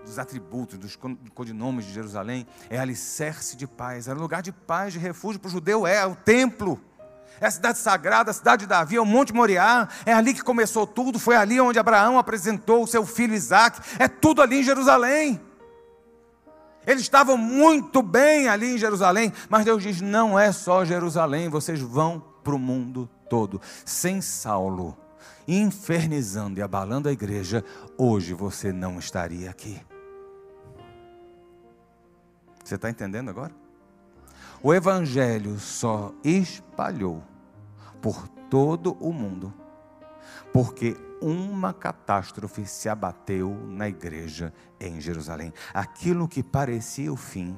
[0.05, 0.99] dos, atributos, dos
[1.35, 4.09] codinomes de Jerusalém, é alicerce de paz.
[4.09, 6.81] Era lugar de paz, de refúgio para o judeu, é o templo.
[7.41, 9.89] É a cidade sagrada, a cidade de Davi, é o Monte Moriá.
[10.05, 11.19] É ali que começou tudo.
[11.19, 13.81] Foi ali onde Abraão apresentou o seu filho Isaac.
[13.99, 15.41] É tudo ali em Jerusalém.
[16.87, 21.81] Eles estavam muito bem ali em Jerusalém, mas Deus diz: não é só Jerusalém, vocês
[21.81, 23.61] vão para o mundo todo.
[23.85, 24.97] Sem Saulo
[25.47, 27.65] infernizando e abalando a igreja,
[27.97, 29.81] hoje você não estaria aqui.
[32.65, 33.53] Você está entendendo agora?
[34.63, 37.23] O Evangelho só espalhou
[38.03, 39.55] por todo o mundo,
[40.53, 45.53] porque uma catástrofe se abateu na igreja em Jerusalém.
[45.73, 47.57] Aquilo que parecia o fim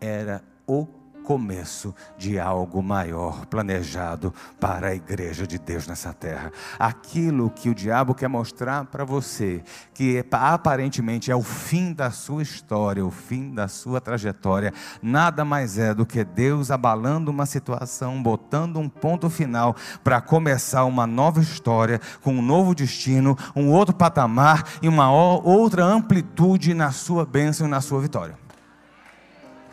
[0.00, 0.86] era o
[1.22, 6.52] começo de algo maior planejado para a igreja de Deus nessa terra.
[6.78, 9.62] Aquilo que o diabo quer mostrar para você,
[9.94, 15.44] que é, aparentemente é o fim da sua história, o fim da sua trajetória, nada
[15.44, 21.06] mais é do que Deus abalando uma situação, botando um ponto final para começar uma
[21.06, 27.24] nova história, com um novo destino, um outro patamar e uma outra amplitude na sua
[27.24, 28.36] bênção e na sua vitória.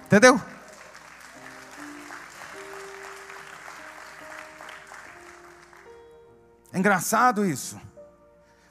[0.05, 0.39] Entendeu?
[6.79, 7.79] Engraçado isso.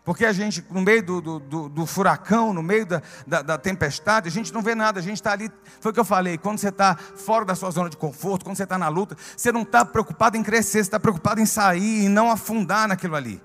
[0.09, 3.59] Porque a gente, no meio do, do, do, do furacão, no meio da, da, da,
[3.59, 5.53] tempestade, a gente não vê nada, a gente está ali.
[5.81, 8.57] Foi o que eu falei: quando você está fora da sua zona de conforto, quando
[8.57, 12.07] você está na luta, você não está preocupado em crescer, você está preocupado em sair
[12.07, 13.43] e não afundar naquilo ali.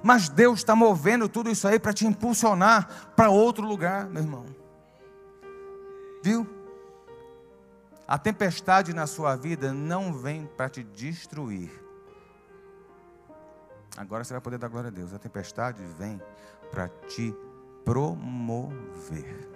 [0.00, 4.46] Mas Deus está movendo tudo isso aí para te impulsionar para outro lugar, meu irmão.
[6.22, 6.46] Viu?
[8.06, 11.87] A tempestade na sua vida não vem para te destruir
[13.98, 15.12] Agora você vai poder dar glória a Deus.
[15.12, 16.22] A tempestade vem
[16.70, 17.34] para te
[17.84, 19.48] promover.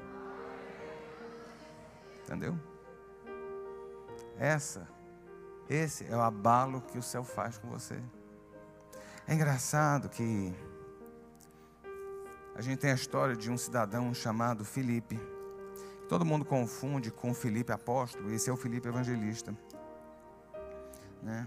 [2.24, 2.58] Entendeu?
[4.36, 4.88] Essa,
[5.68, 8.02] esse é o abalo que o céu faz com você.
[9.28, 10.52] É engraçado que
[12.56, 15.20] a gente tem a história de um cidadão chamado Filipe.
[16.08, 19.56] Todo mundo confunde com Filipe apóstolo, esse é o Filipe evangelista.
[21.22, 21.46] Né?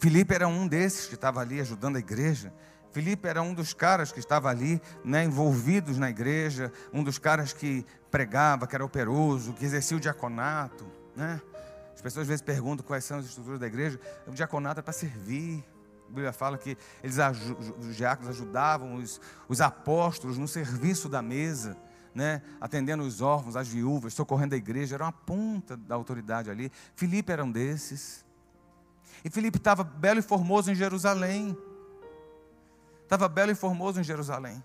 [0.00, 2.50] Filipe era um desses que estava ali ajudando a igreja.
[2.90, 7.52] Filipe era um dos caras que estava ali, né, envolvidos na igreja, um dos caras
[7.52, 10.90] que pregava, que era operoso, que exercia o diaconato.
[11.14, 11.38] Né?
[11.94, 14.00] As pessoas às vezes perguntam quais são as estruturas da igreja.
[14.26, 15.62] O diaconato é para servir.
[16.06, 17.18] A Bíblia fala que eles,
[17.78, 21.76] os diáconos ajudavam os, os apóstolos no serviço da mesa.
[22.12, 26.72] Né, atendendo os órfãos, as viúvas, socorrendo a igreja, era uma ponta da autoridade ali.
[26.96, 28.24] Filipe era um desses.
[29.24, 31.56] E Filipe estava belo e formoso em Jerusalém.
[33.02, 34.62] Estava belo e formoso em Jerusalém.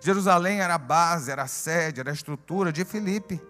[0.00, 3.40] Jerusalém era a base, era a sede, era a estrutura de Filipe.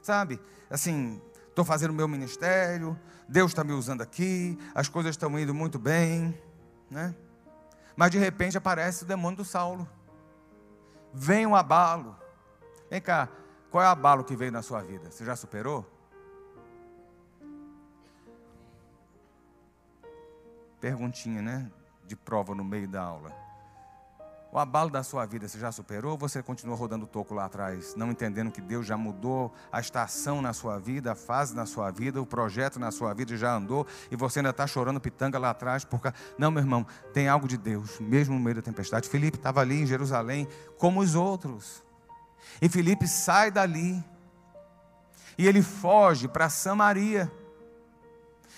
[0.00, 0.40] Sabe?
[0.70, 5.54] Assim, estou fazendo o meu ministério, Deus está me usando aqui, as coisas estão indo
[5.54, 6.38] muito bem.
[6.90, 7.14] Né?
[7.96, 9.88] Mas de repente aparece o demônio do Saulo.
[11.12, 12.16] Vem um abalo.
[12.90, 13.28] Vem cá,
[13.70, 15.10] qual é o abalo que veio na sua vida?
[15.10, 15.93] Você já superou?
[20.84, 21.70] Perguntinha, né?
[22.06, 23.32] De prova no meio da aula.
[24.52, 27.46] O abalo da sua vida você já superou ou você continua rodando o toco lá
[27.46, 31.64] atrás, não entendendo que Deus já mudou a estação na sua vida, a fase na
[31.64, 35.38] sua vida, o projeto na sua vida já andou e você ainda está chorando pitanga
[35.38, 35.86] lá atrás?
[35.86, 36.12] Porque...
[36.36, 39.08] Não, meu irmão, tem algo de Deus, mesmo no meio da tempestade.
[39.08, 41.82] Felipe estava ali em Jerusalém como os outros.
[42.60, 44.04] E Felipe sai dali
[45.38, 47.32] e ele foge para Samaria.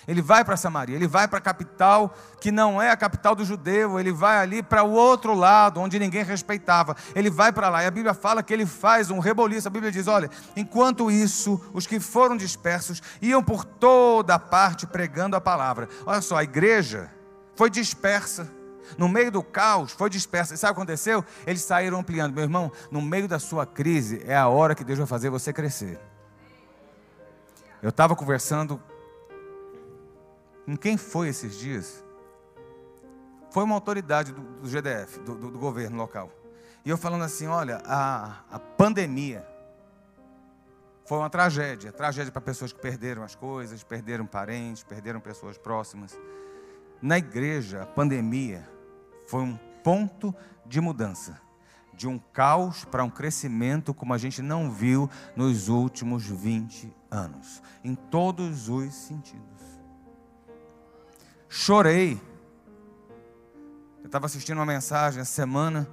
[0.06, 3.44] Ele vai para Samaria, ele vai para a capital que não é a capital do
[3.44, 6.96] judeu, ele vai ali para o outro lado, onde ninguém respeitava.
[7.14, 9.66] Ele vai para lá e a Bíblia fala que ele faz um reboliço.
[9.66, 15.34] A Bíblia diz: olha, enquanto isso, os que foram dispersos iam por toda parte pregando
[15.34, 15.88] a palavra.
[16.06, 17.10] Olha só, a igreja
[17.56, 18.48] foi dispersa.
[18.96, 20.54] No meio do caos, foi dispersa.
[20.54, 21.24] E sabe o que aconteceu?
[21.44, 22.32] Eles saíram ampliando.
[22.32, 25.52] Meu irmão, no meio da sua crise, é a hora que Deus vai fazer você
[25.52, 25.98] crescer.
[27.82, 28.80] Eu estava conversando
[30.66, 32.04] com quem foi esses dias?
[33.50, 36.30] Foi uma autoridade do, do GDF, do, do, do, governo local.
[36.84, 39.46] E eu falando assim: olha, a, a pandemia
[41.06, 46.18] foi uma tragédia tragédia para pessoas que perderam as coisas, perderam parentes, perderam pessoas próximas.
[47.00, 48.68] Na igreja, a pandemia
[49.28, 50.34] foi um ponto
[50.66, 51.40] de mudança
[51.94, 57.62] de um caos para um crescimento como a gente não viu nos últimos 20 anos,
[57.82, 59.55] em todos os sentidos.
[61.48, 62.20] Chorei.
[64.00, 65.88] Eu estava assistindo uma mensagem essa semana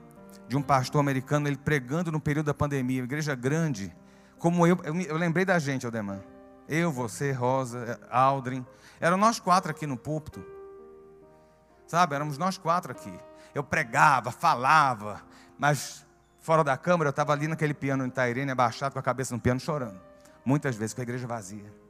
[0.47, 3.95] de um pastor americano, ele pregando no período da pandemia, igreja grande,
[4.37, 6.19] como eu, eu, eu lembrei da gente, Aldemar.
[6.67, 8.65] Eu, você, Rosa, Aldrin,
[8.99, 10.45] eram nós quatro aqui no púlpito.
[11.87, 13.13] Sabe, éramos nós quatro aqui.
[13.53, 15.21] Eu pregava, falava,
[15.57, 16.05] mas
[16.39, 19.41] fora da câmara eu estava ali naquele piano em Tairene, abaixado com a cabeça no
[19.41, 19.99] piano, chorando.
[20.45, 21.82] Muitas vezes com a igreja vazia.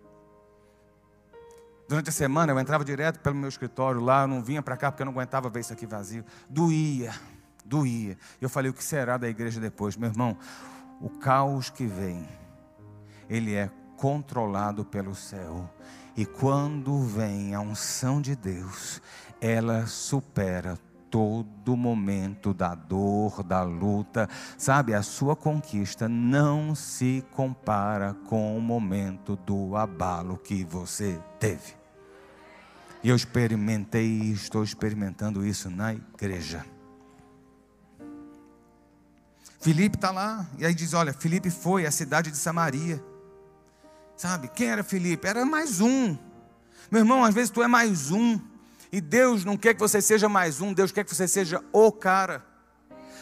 [1.87, 4.91] Durante a semana eu entrava direto pelo meu escritório lá, eu não vinha para cá
[4.91, 6.23] porque eu não aguentava ver isso aqui vazio.
[6.49, 7.13] Doía,
[7.65, 8.17] doía.
[8.39, 9.97] Eu falei, o que será da igreja depois?
[9.97, 10.37] Meu irmão,
[11.01, 12.27] o caos que vem,
[13.29, 15.69] ele é controlado pelo céu.
[16.15, 19.01] E quando vem a unção de Deus,
[19.41, 20.77] ela supera
[21.13, 24.95] todo momento da dor, da luta, sabe?
[24.95, 31.75] A sua conquista não se compara com o momento do abalo que você teve.
[33.03, 36.65] E eu experimentei e estou experimentando isso na igreja.
[39.61, 42.99] Filipe está lá, e aí diz: Olha, Filipe foi à cidade de Samaria.
[44.17, 45.27] Sabe, quem era Filipe?
[45.27, 46.17] Era mais um.
[46.89, 48.52] Meu irmão, às vezes tu é mais um.
[48.93, 51.91] E Deus não quer que você seja mais um, Deus quer que você seja o
[51.91, 52.45] cara.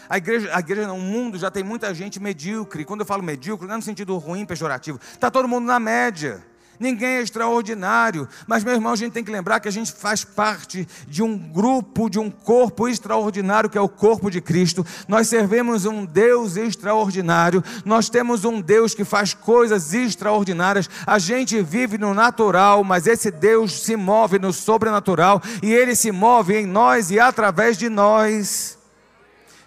[0.09, 2.83] A igreja, a igreja no mundo já tem muita gente medíocre.
[2.83, 4.99] Quando eu falo medíocre, não é no sentido ruim, pejorativo.
[5.01, 6.45] Está todo mundo na média
[6.79, 10.23] ninguém é extraordinário, mas meu irmão, a gente tem que lembrar que a gente faz
[10.23, 14.85] parte de um grupo, de um corpo extraordinário que é o corpo de Cristo.
[15.07, 20.89] Nós servimos um Deus extraordinário, nós temos um Deus que faz coisas extraordinárias.
[21.05, 26.11] A gente vive no natural, mas esse Deus se move no sobrenatural e ele se
[26.11, 28.77] move em nós e através de nós.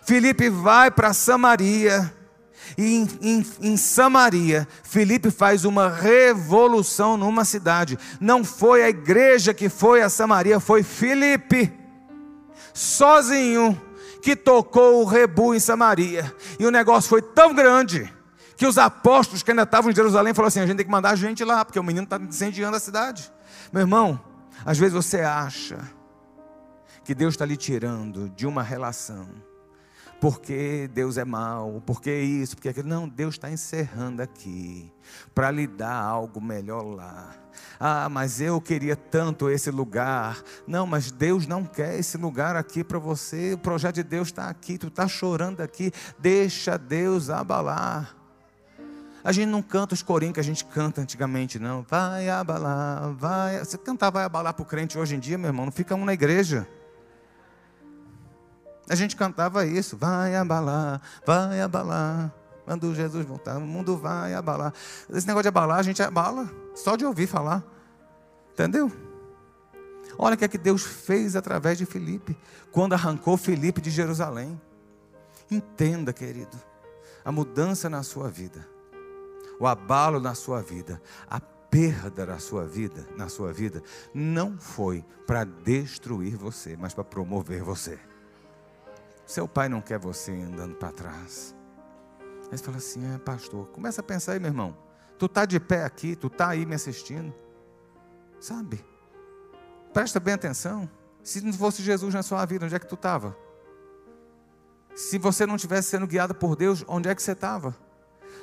[0.05, 2.12] Felipe vai para Samaria
[2.77, 7.98] e em, em, em, Samaria, Felipe faz uma revolução numa cidade.
[8.20, 11.72] Não foi a igreja que foi a Samaria, foi Felipe,
[12.72, 13.81] sozinho,
[14.22, 16.35] que tocou o rebu em Samaria.
[16.59, 18.12] E o negócio foi tão grande
[18.57, 21.16] que os apóstolos que ainda estavam em Jerusalém falaram assim: a gente tem que mandar
[21.16, 23.33] gente lá, porque o menino está incendiando a cidade.
[23.72, 24.20] Meu irmão,
[24.64, 25.79] às vezes você acha
[27.05, 29.29] que Deus está lhe tirando de uma relação
[30.25, 32.89] porque Deus é mau, porque isso, porque aquilo.
[32.89, 34.91] Não, Deus está encerrando aqui
[35.35, 37.37] para lhe dar algo melhor lá.
[37.79, 40.43] Ah, mas eu queria tanto esse lugar.
[40.67, 43.53] Não, mas Deus não quer esse lugar aqui para você.
[43.53, 45.93] O projeto de Deus está aqui, tu está chorando aqui.
[46.19, 48.17] Deixa Deus abalar.
[49.23, 51.83] A gente não canta os corinhos que a gente canta antigamente, não.
[51.83, 53.59] Vai abalar, vai.
[53.59, 56.07] Você cantar vai abalar para o crente hoje em dia, meu irmão, não fica um
[56.07, 56.67] na igreja.
[58.88, 62.33] A gente cantava isso, vai abalar, vai abalar.
[62.64, 64.73] Quando Jesus voltar, o mundo vai abalar.
[65.11, 67.62] Esse negócio de abalar, a gente abala, só de ouvir falar.
[68.53, 68.91] Entendeu?
[70.16, 72.37] Olha o que é que Deus fez através de Filipe,
[72.70, 74.61] quando arrancou Filipe de Jerusalém.
[75.51, 76.57] Entenda, querido,
[77.24, 78.66] a mudança na sua vida,
[79.59, 83.82] o abalo na sua vida, a perda na sua vida, na sua vida,
[84.14, 87.99] não foi para destruir você, mas para promover você.
[89.27, 91.55] Seu pai não quer você andando para trás.
[92.51, 94.77] Aí você fala assim: é, pastor, começa a pensar aí, meu irmão.
[95.18, 97.33] Tu está de pé aqui, tu está aí me assistindo.
[98.41, 98.85] Sabe?
[99.93, 100.91] Presta bem atenção.
[101.22, 103.37] Se não fosse Jesus na sua vida, onde é que tu estava?
[104.95, 107.75] Se você não estivesse sendo guiado por Deus, onde é que você estava?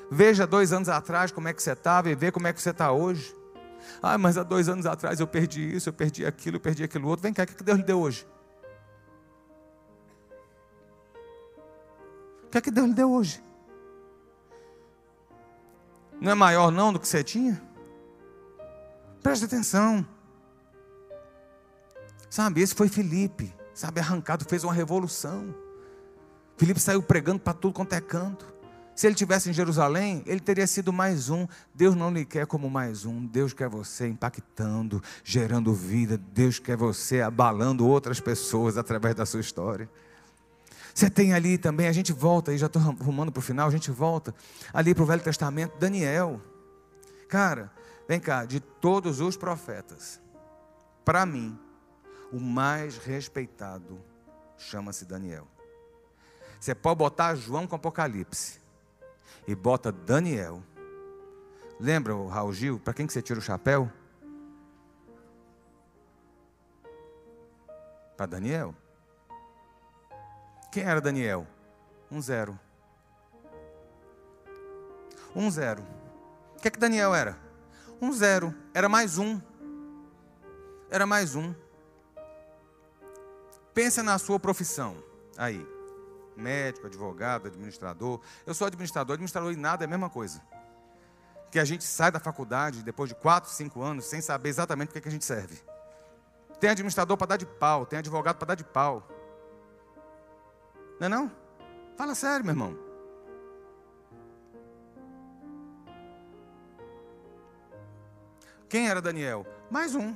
[0.09, 2.71] Veja dois anos atrás como é que você estava e vê como é que você
[2.71, 3.35] está hoje.
[4.01, 7.07] Ah, mas há dois anos atrás eu perdi isso, eu perdi aquilo, eu perdi aquilo
[7.07, 7.23] outro.
[7.23, 8.27] Vem cá, o que Deus lhe deu hoje?
[12.51, 13.41] Que é que Deus lhe deu hoje?
[16.19, 17.59] Não é maior não do que você tinha?
[19.23, 20.05] Preste atenção.
[22.29, 25.53] Sabe, esse foi Felipe, sabe, arrancado, fez uma revolução.
[26.57, 28.51] Felipe saiu pregando para tudo quanto é canto.
[28.95, 31.47] Se ele tivesse em Jerusalém, ele teria sido mais um.
[31.73, 33.25] Deus não lhe quer como mais um.
[33.25, 36.17] Deus quer você impactando, gerando vida.
[36.17, 39.89] Deus quer você abalando outras pessoas através da sua história.
[40.93, 43.71] Você tem ali também, a gente volta, e já estou rumando para o final, a
[43.71, 44.33] gente volta
[44.73, 46.41] ali para o Velho Testamento, Daniel.
[47.27, 47.71] Cara,
[48.07, 50.21] vem cá, de todos os profetas,
[51.05, 51.57] para mim,
[52.31, 53.99] o mais respeitado
[54.57, 55.47] chama-se Daniel.
[56.59, 58.59] Você pode botar João com Apocalipse
[59.47, 60.61] e bota Daniel.
[61.79, 62.79] Lembra o Raul Gil?
[62.79, 63.91] Para quem que você tira o chapéu?
[68.15, 68.75] Para Daniel.
[70.71, 71.45] Quem era Daniel?
[72.09, 72.59] Um zero.
[75.35, 75.83] Um zero.
[76.57, 77.37] O que é que Daniel era?
[78.01, 78.55] Um zero.
[78.73, 79.39] Era mais um.
[80.89, 81.53] Era mais um.
[83.73, 84.95] Pensa na sua profissão.
[85.37, 85.65] Aí
[86.35, 88.19] médico, advogado, administrador.
[88.45, 90.41] Eu sou administrador, administrador e nada é a mesma coisa.
[91.51, 94.91] Que a gente sai da faculdade depois de 4, 5 anos sem saber exatamente o
[94.93, 95.61] que, é que a gente serve.
[96.59, 99.07] Tem administrador para dar de pau, tem advogado para dar de pau.
[101.01, 101.31] Não é não?
[101.97, 102.77] Fala sério, meu irmão.
[108.69, 109.43] Quem era Daniel?
[109.71, 110.15] Mais um.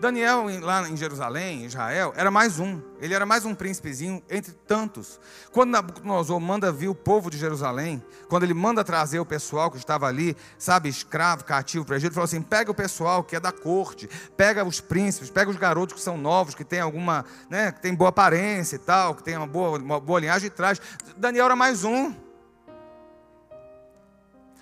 [0.00, 2.80] Daniel, lá em Jerusalém, Israel, era mais um.
[3.00, 5.18] Ele era mais um príncipezinho entre tantos.
[5.50, 9.76] Quando Nabucodonosor manda vir o povo de Jerusalém, quando ele manda trazer o pessoal que
[9.76, 13.40] estava ali, sabe, escravo, cativo para Egito, ele falou assim: pega o pessoal que é
[13.40, 17.72] da corte, pega os príncipes, pega os garotos que são novos, que tem alguma, né,
[17.72, 20.80] que tem boa aparência e tal, que tem uma boa, uma boa linhagem e traz.
[21.16, 22.14] Daniel era mais um.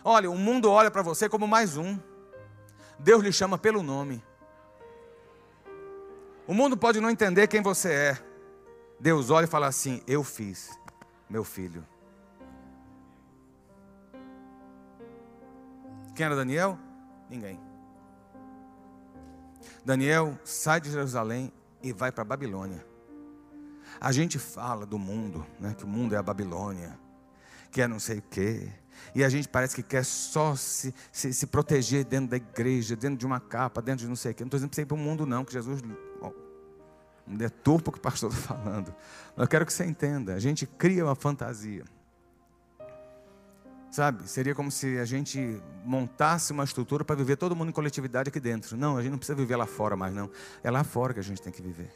[0.02, 1.98] Olha, o mundo olha para você como mais um.
[2.98, 4.22] Deus lhe chama pelo nome.
[6.46, 8.18] O mundo pode não entender quem você é.
[9.00, 10.70] Deus olha e fala assim: Eu fiz,
[11.28, 11.84] meu filho.
[16.14, 16.78] Quem era Daniel?
[17.28, 17.60] Ninguém.
[19.84, 22.84] Daniel sai de Jerusalém e vai para Babilônia.
[24.00, 26.98] A gente fala do mundo, né, que o mundo é a Babilônia,
[27.70, 28.68] que é não sei o quê.
[29.14, 33.16] E a gente parece que quer só se, se, se proteger dentro da igreja, dentro
[33.18, 34.42] de uma capa, dentro de não sei o quê.
[34.42, 35.82] Não estou dizendo para você ir para o mundo, não, que Jesus
[37.26, 38.94] não deturpa o que o pastor está falando.
[39.34, 40.34] Mas eu quero que você entenda.
[40.34, 41.84] A gente cria uma fantasia.
[43.90, 44.28] Sabe?
[44.28, 48.38] Seria como se a gente montasse uma estrutura para viver todo mundo em coletividade aqui
[48.38, 48.76] dentro.
[48.76, 50.30] Não, a gente não precisa viver lá fora mais, não.
[50.62, 51.90] É lá fora que a gente tem que viver.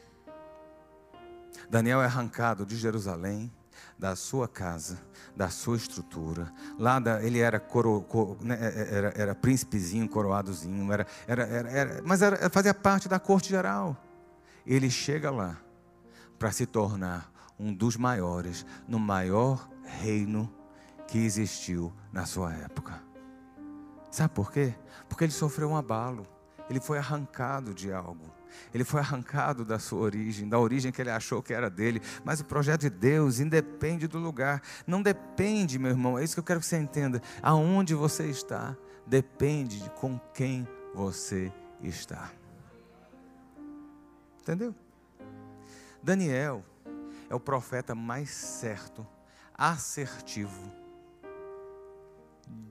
[1.69, 3.51] Daniel é arrancado de Jerusalém,
[3.97, 4.99] da sua casa,
[5.35, 6.51] da sua estrutura.
[6.77, 11.69] Lá da, ele era, coro, né, é, é, era, era príncipezinho, coroadozinho, era, era, era,
[11.69, 13.95] era mas era, fazia parte da corte geral
[14.65, 15.57] ele chega lá
[16.37, 20.51] para se tornar um dos maiores, no maior reino
[21.07, 23.01] que existiu na sua época.
[24.09, 24.73] Sabe por quê?
[25.07, 26.25] Porque ele sofreu um abalo,
[26.69, 28.31] ele foi arrancado de algo.
[28.73, 32.01] Ele foi arrancado da sua origem, da origem que ele achou que era dele.
[32.23, 34.61] Mas o projeto de Deus independe do lugar.
[34.85, 37.21] Não depende, meu irmão, é isso que eu quero que você entenda.
[37.41, 38.75] Aonde você está,
[39.07, 41.51] depende de com quem você
[41.81, 42.31] está.
[44.41, 44.73] Entendeu?
[46.01, 46.63] Daniel
[47.29, 49.05] é o profeta mais certo,
[49.53, 50.71] assertivo,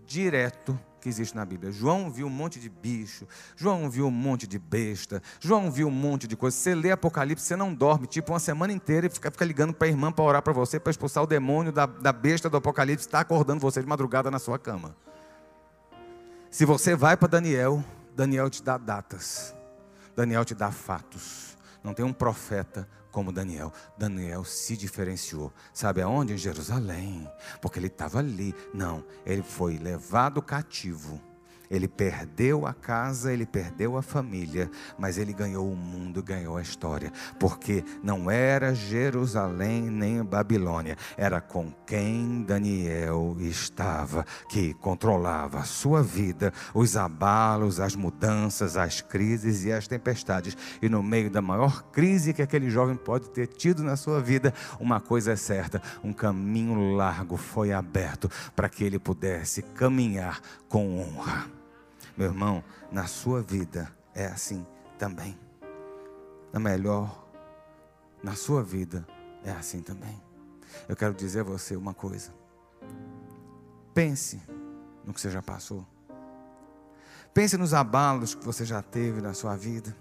[0.05, 1.73] direto que existe na Bíblia.
[1.73, 5.93] João viu um monte de bicho, João viu um monte de besta, João viu um
[5.93, 6.57] monte de coisa.
[6.57, 9.87] Você lê Apocalipse, você não dorme, tipo uma semana inteira e fica, fica ligando para
[9.87, 13.07] a irmã para orar para você, para expulsar o demônio da, da besta do Apocalipse,
[13.07, 14.95] está acordando você de madrugada na sua cama.
[16.51, 17.83] Se você vai para Daniel,
[18.14, 19.55] Daniel te dá datas,
[20.14, 21.57] Daniel te dá fatos.
[21.83, 23.72] Não tem um profeta como Daniel.
[23.97, 25.53] Daniel se diferenciou.
[25.72, 26.35] Sabe aonde?
[26.35, 27.28] Em Jerusalém.
[27.61, 28.55] Porque ele estava ali.
[28.72, 31.20] Não, ele foi levado cativo.
[31.71, 34.68] Ele perdeu a casa, ele perdeu a família,
[34.99, 41.41] mas ele ganhou o mundo, ganhou a história, porque não era Jerusalém nem Babilônia, era
[41.41, 49.64] com quem Daniel estava, que controlava a sua vida, os abalos, as mudanças, as crises
[49.64, 50.57] e as tempestades.
[50.83, 54.53] E no meio da maior crise que aquele jovem pode ter tido na sua vida,
[54.81, 60.99] uma coisa é certa: um caminho largo foi aberto para que ele pudesse caminhar com
[60.99, 61.59] honra.
[62.21, 62.62] Meu irmão,
[62.93, 64.66] na sua vida é assim
[64.99, 65.41] também.
[66.53, 67.27] Na melhor,
[68.23, 69.07] na sua vida
[69.43, 70.23] é assim também.
[70.87, 72.31] Eu quero dizer a você uma coisa.
[73.95, 74.39] Pense
[75.03, 75.87] no que você já passou.
[77.33, 79.97] Pense nos abalos que você já teve na sua vida.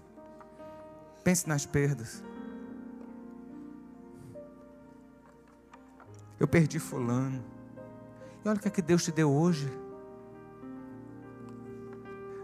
[1.23, 2.21] Pense nas perdas.
[6.37, 7.41] Eu perdi fulano.
[8.43, 9.71] E olha o que, é que Deus te deu hoje.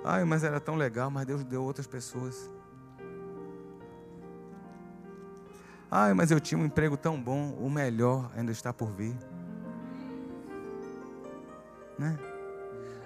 [0.07, 2.51] Ai, mas era tão legal, mas Deus deu outras pessoas.
[5.89, 9.17] Ai, mas eu tinha um emprego tão bom, o melhor ainda está por vir.
[11.97, 12.19] Né?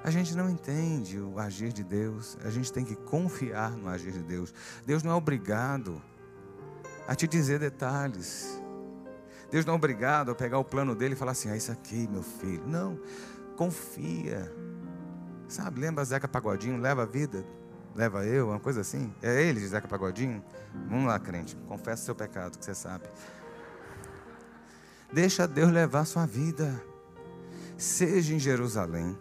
[0.03, 4.11] A gente não entende o agir de Deus, a gente tem que confiar no agir
[4.11, 4.53] de Deus.
[4.85, 6.01] Deus não é obrigado
[7.07, 8.61] a te dizer detalhes.
[9.49, 12.09] Deus não é obrigado a pegar o plano dele e falar assim: ah, isso aqui,
[12.09, 12.67] meu filho.
[12.67, 12.99] Não,
[13.55, 14.51] confia.
[15.49, 16.79] Sabe, lembra Zeca Pagodinho?
[16.79, 17.43] Leva a vida,
[17.95, 19.13] leva eu, uma coisa assim.
[19.21, 20.41] É ele, Zeca Pagodinho?
[20.87, 23.05] Vamos lá, crente, confessa seu pecado, que você sabe.
[25.11, 26.81] Deixa Deus levar a sua vida.
[27.75, 29.17] Seja em Jerusalém,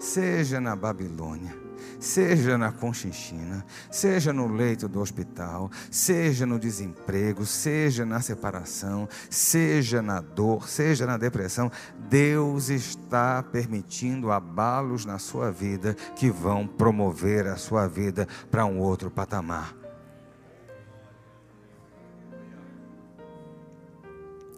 [0.00, 1.69] seja na Babilônia
[2.00, 10.00] seja na Conchinchina, seja no leito do hospital, seja no desemprego, seja na separação, seja
[10.00, 11.70] na dor, seja na depressão,
[12.08, 18.78] Deus está permitindo abalos na sua vida que vão promover a sua vida para um
[18.78, 19.76] outro patamar.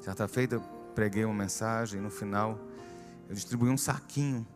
[0.01, 0.61] Certa feita eu
[0.95, 2.59] preguei uma mensagem e no final
[3.29, 4.47] eu distribuí um saquinho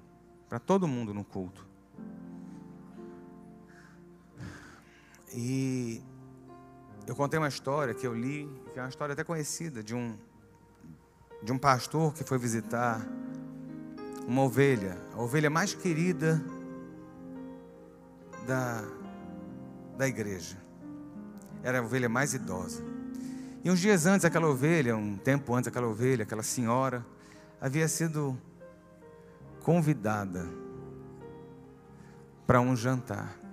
[0.48, 1.66] para todo mundo no culto.
[5.38, 6.02] E
[7.06, 10.16] eu contei uma história que eu li, que é uma história até conhecida, de um,
[11.42, 13.06] de um pastor que foi visitar
[14.26, 16.42] uma ovelha, a ovelha mais querida
[18.46, 18.82] da,
[19.98, 20.56] da igreja.
[21.62, 22.82] Era a ovelha mais idosa.
[23.62, 27.04] E uns dias antes, aquela ovelha, um tempo antes, aquela ovelha, aquela senhora,
[27.60, 28.38] havia sido
[29.62, 30.48] convidada
[32.46, 33.45] para um jantar.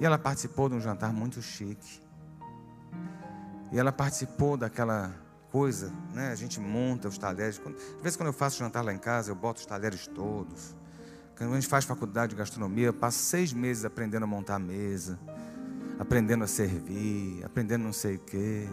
[0.00, 2.00] E ela participou de um jantar muito chique.
[3.72, 5.14] E ela participou daquela
[5.50, 6.30] coisa, né?
[6.30, 7.60] A gente monta os talheres.
[7.96, 10.76] Às vezes, quando eu faço jantar lá em casa, eu boto os talheres todos.
[11.36, 14.58] Quando a gente faz faculdade de gastronomia, eu passo seis meses aprendendo a montar a
[14.58, 15.18] mesa,
[15.98, 18.68] aprendendo a servir, aprendendo não sei o quê.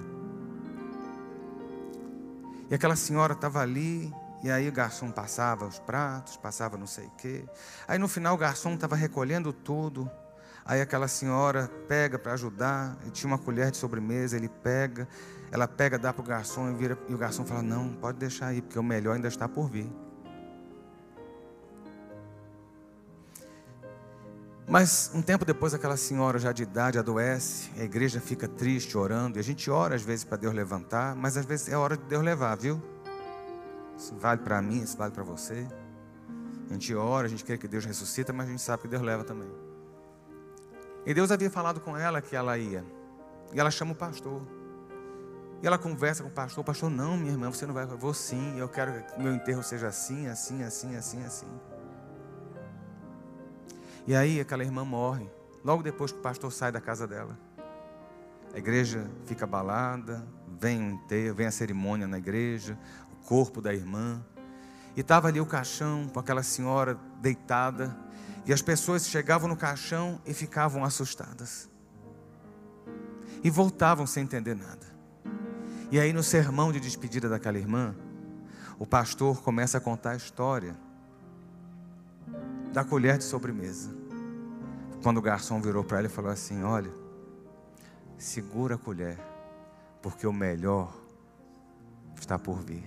[2.69, 4.11] E aquela senhora estava ali,
[4.43, 7.45] e aí o garçom passava os pratos, passava não sei o quê.
[7.88, 10.09] Aí no final o garçom estava recolhendo tudo.
[10.66, 15.07] Aí aquela senhora pega para ajudar, e tinha uma colher de sobremesa, ele pega,
[15.51, 18.47] ela pega, dá para o garçom e, vira, e o garçom fala: Não, pode deixar
[18.47, 19.88] aí, porque o melhor ainda está por vir.
[24.68, 29.38] Mas um tempo depois, aquela senhora já de idade adoece, a igreja fica triste, orando,
[29.38, 32.03] e a gente ora às vezes para Deus levantar, mas às vezes é hora de
[32.05, 32.82] Deus levar, viu?
[33.95, 35.68] Isso vale para mim, isso vale para você.
[36.68, 39.03] A gente ora, a gente quer que Deus ressuscita, mas a gente sabe que Deus
[39.03, 39.64] leva também.
[41.06, 42.84] E Deus havia falado com ela que ela ia.
[43.53, 44.41] E ela chama o pastor.
[45.62, 46.62] E ela conversa com o pastor.
[46.62, 47.84] O pastor, não, minha irmã, você não vai.
[47.84, 48.58] Eu vou sim.
[48.58, 51.47] Eu quero que meu enterro seja assim, assim, assim, assim, assim.
[54.08, 55.30] E aí aquela irmã morre.
[55.64, 57.38] Logo depois que o pastor sai da casa dela.
[58.53, 60.28] A igreja fica abalada.
[60.60, 62.78] Vem o enterro, vem a cerimônia na igreja.
[63.12, 64.24] O corpo da irmã.
[64.95, 68.05] E estava ali o caixão com aquela senhora deitada
[68.46, 71.68] e as pessoas chegavam no caixão e ficavam assustadas.
[73.43, 74.86] E voltavam sem entender nada.
[75.91, 77.96] E aí, no sermão de despedida daquela irmã,
[78.78, 80.76] o pastor começa a contar a história
[82.72, 83.96] da colher de sobremesa.
[85.02, 86.91] Quando o garçom virou para ela e falou assim: Olha,
[88.18, 89.20] segura a colher,
[90.02, 90.93] porque o melhor
[92.20, 92.84] está por vir.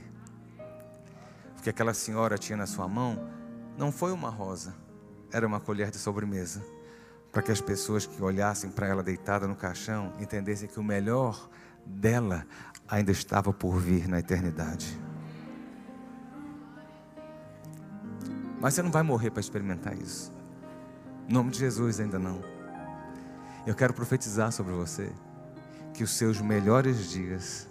[1.58, 3.28] O que aquela senhora tinha na sua mão
[3.76, 4.87] não foi uma rosa
[5.32, 6.62] era uma colher de sobremesa,
[7.30, 11.48] para que as pessoas que olhassem para ela deitada no caixão entendessem que o melhor
[11.84, 12.46] dela
[12.88, 14.98] ainda estava por vir na eternidade.
[18.60, 20.32] Mas você não vai morrer para experimentar isso.
[21.28, 22.40] Em nome de Jesus, ainda não.
[23.66, 25.12] Eu quero profetizar sobre você
[25.94, 27.68] que os seus melhores dias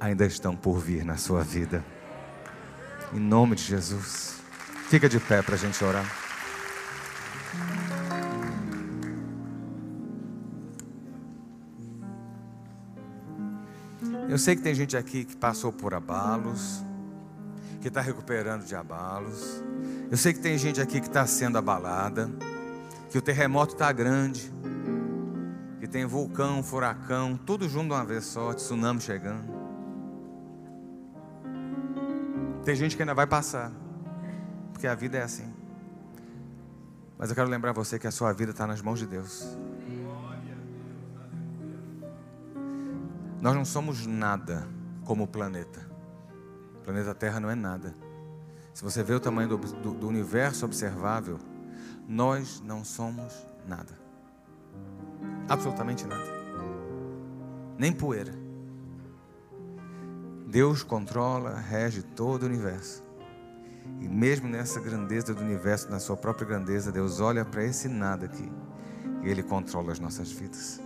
[0.00, 1.84] ainda estão por vir na sua vida.
[3.12, 4.40] Em nome de Jesus.
[4.88, 6.23] Fica de pé para a gente orar.
[14.34, 16.82] Eu sei que tem gente aqui que passou por abalos,
[17.80, 19.62] que está recuperando de abalos.
[20.10, 22.28] Eu sei que tem gente aqui que está sendo abalada,
[23.12, 24.52] que o terremoto está grande,
[25.78, 29.54] que tem vulcão, furacão, tudo junto de uma vez só, tsunami chegando.
[32.64, 33.70] Tem gente que ainda vai passar,
[34.72, 35.46] porque a vida é assim.
[37.16, 39.56] Mas eu quero lembrar você que a sua vida está nas mãos de Deus.
[43.44, 44.66] Nós não somos nada
[45.04, 45.86] como o planeta.
[46.76, 47.94] O planeta Terra não é nada.
[48.72, 51.38] Se você vê o tamanho do, do, do universo observável,
[52.08, 53.34] nós não somos
[53.68, 53.92] nada.
[55.46, 56.24] Absolutamente nada.
[57.76, 58.32] Nem poeira.
[60.46, 63.04] Deus controla, rege todo o universo.
[64.00, 68.24] E mesmo nessa grandeza do universo, na sua própria grandeza, Deus olha para esse nada
[68.24, 68.50] aqui
[69.22, 70.83] e Ele controla as nossas vidas.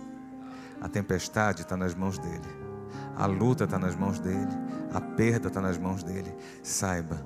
[0.81, 2.47] A tempestade está nas mãos dele.
[3.15, 4.47] A luta está nas mãos dele,
[4.93, 6.33] a perda está nas mãos dele.
[6.63, 7.25] Saiba,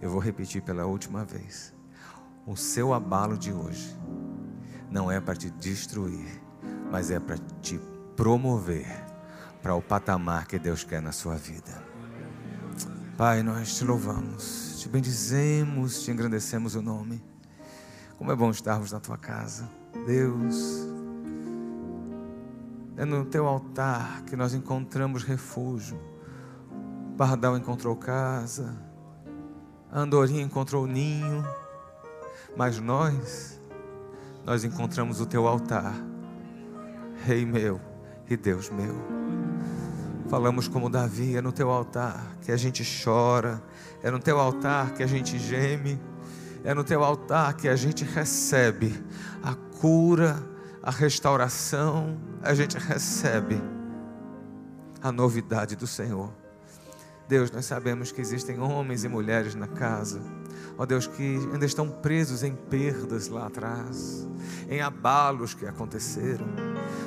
[0.00, 1.74] eu vou repetir pela última vez:
[2.46, 3.96] o seu abalo de hoje
[4.90, 6.42] não é para te destruir,
[6.90, 7.80] mas é para te
[8.14, 9.10] promover
[9.62, 11.82] para o patamar que Deus quer na sua vida.
[13.16, 17.22] Pai, nós te louvamos, te bendizemos, te engrandecemos o nome.
[18.16, 19.68] Como é bom estarmos na tua casa,
[20.06, 20.88] Deus.
[23.00, 25.98] É no teu altar que nós encontramos refúgio.
[27.16, 28.76] Pardal encontrou casa,
[29.90, 31.42] a andorinha encontrou ninho,
[32.54, 33.58] mas nós,
[34.44, 35.94] nós encontramos o teu altar,
[37.24, 37.80] Rei meu
[38.28, 38.94] e Deus meu.
[40.28, 43.62] Falamos como Davi, é no teu altar que a gente chora,
[44.02, 45.98] é no teu altar que a gente geme,
[46.62, 49.02] é no teu altar que a gente recebe
[49.42, 50.49] a cura,
[50.82, 53.60] a restauração, a gente recebe
[55.02, 56.32] a novidade do Senhor.
[57.28, 60.20] Deus, nós sabemos que existem homens e mulheres na casa,
[60.76, 64.26] ó Deus, que ainda estão presos em perdas lá atrás,
[64.68, 66.46] em abalos que aconteceram.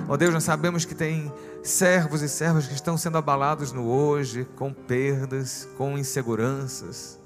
[0.07, 1.30] Ó Deus, nós sabemos que tem
[1.61, 7.19] servos e servas que estão sendo abalados no hoje, com perdas, com inseguranças.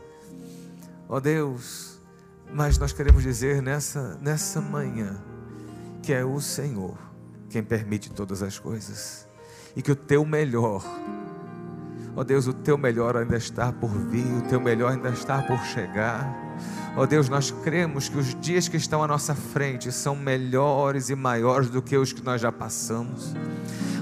[1.07, 2.01] Ó Deus,
[2.51, 5.21] mas nós queremos dizer nessa, nessa manhã,
[6.07, 6.97] que é o Senhor
[7.49, 9.27] quem permite todas as coisas
[9.75, 10.81] e que o teu melhor,
[12.15, 15.59] ó Deus, o teu melhor ainda está por vir, o teu melhor ainda está por
[15.65, 16.33] chegar.
[16.95, 21.15] Ó Deus, nós cremos que os dias que estão à nossa frente são melhores e
[21.15, 23.33] maiores do que os que nós já passamos.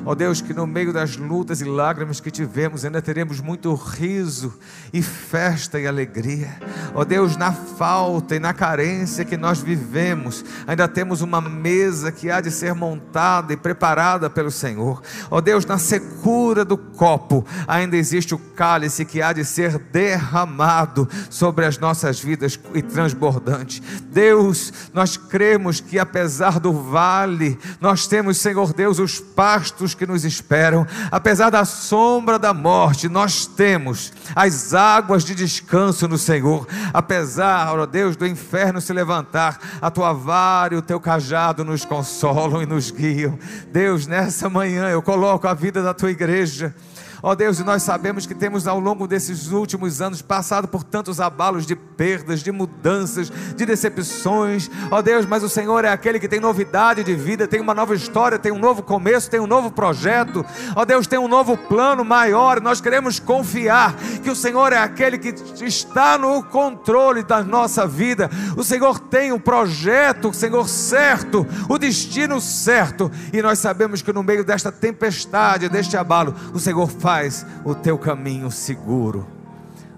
[0.05, 3.73] Ó oh Deus, que no meio das lutas e lágrimas que tivemos, ainda teremos muito
[3.73, 4.53] riso
[4.93, 6.55] e festa e alegria.
[6.93, 12.11] Ó oh Deus, na falta e na carência que nós vivemos, ainda temos uma mesa
[12.11, 15.01] que há de ser montada e preparada pelo Senhor.
[15.31, 19.79] Ó oh Deus, na secura do copo, ainda existe o cálice que há de ser
[19.79, 23.81] derramado sobre as nossas vidas e transbordante.
[24.11, 30.25] Deus, nós cremos que apesar do vale, nós temos, Senhor Deus, os pastos que nos
[30.25, 37.77] esperam, apesar da sombra da morte, nós temos as águas de descanso no Senhor, apesar,
[37.77, 42.61] ó Deus, do inferno se levantar, a tua vara e o teu cajado nos consolam
[42.61, 43.37] e nos guiam.
[43.71, 46.73] Deus, nessa manhã eu coloco a vida da tua igreja
[47.21, 50.83] Ó oh Deus, e nós sabemos que temos ao longo desses últimos anos passado por
[50.83, 54.69] tantos abalos de perdas, de mudanças, de decepções.
[54.91, 57.73] Ó oh Deus, mas o Senhor é aquele que tem novidade de vida, tem uma
[57.73, 60.45] nova história, tem um novo começo, tem um novo projeto.
[60.75, 62.59] Ó oh Deus, tem um novo plano maior.
[62.61, 68.29] Nós queremos confiar que o Senhor é aquele que está no controle da nossa vida.
[68.57, 73.11] O Senhor tem o um projeto, o Senhor certo, o destino certo.
[73.31, 77.99] E nós sabemos que no meio desta tempestade, deste abalo, o Senhor faz o teu
[77.99, 79.27] caminho seguro.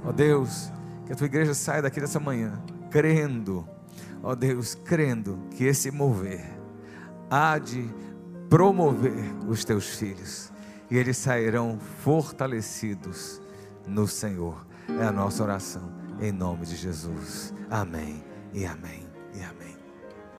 [0.03, 0.69] Ó Deus,
[1.05, 3.65] que a tua igreja saia daqui dessa manhã crendo,
[4.21, 6.45] ó Deus, crendo que esse mover
[7.29, 7.89] há de
[8.49, 10.51] promover os teus filhos
[10.91, 13.41] e eles sairão fortalecidos
[13.87, 14.67] no Senhor.
[14.99, 15.89] É a nossa oração
[16.19, 17.53] em nome de Jesus.
[17.69, 19.06] Amém e amém.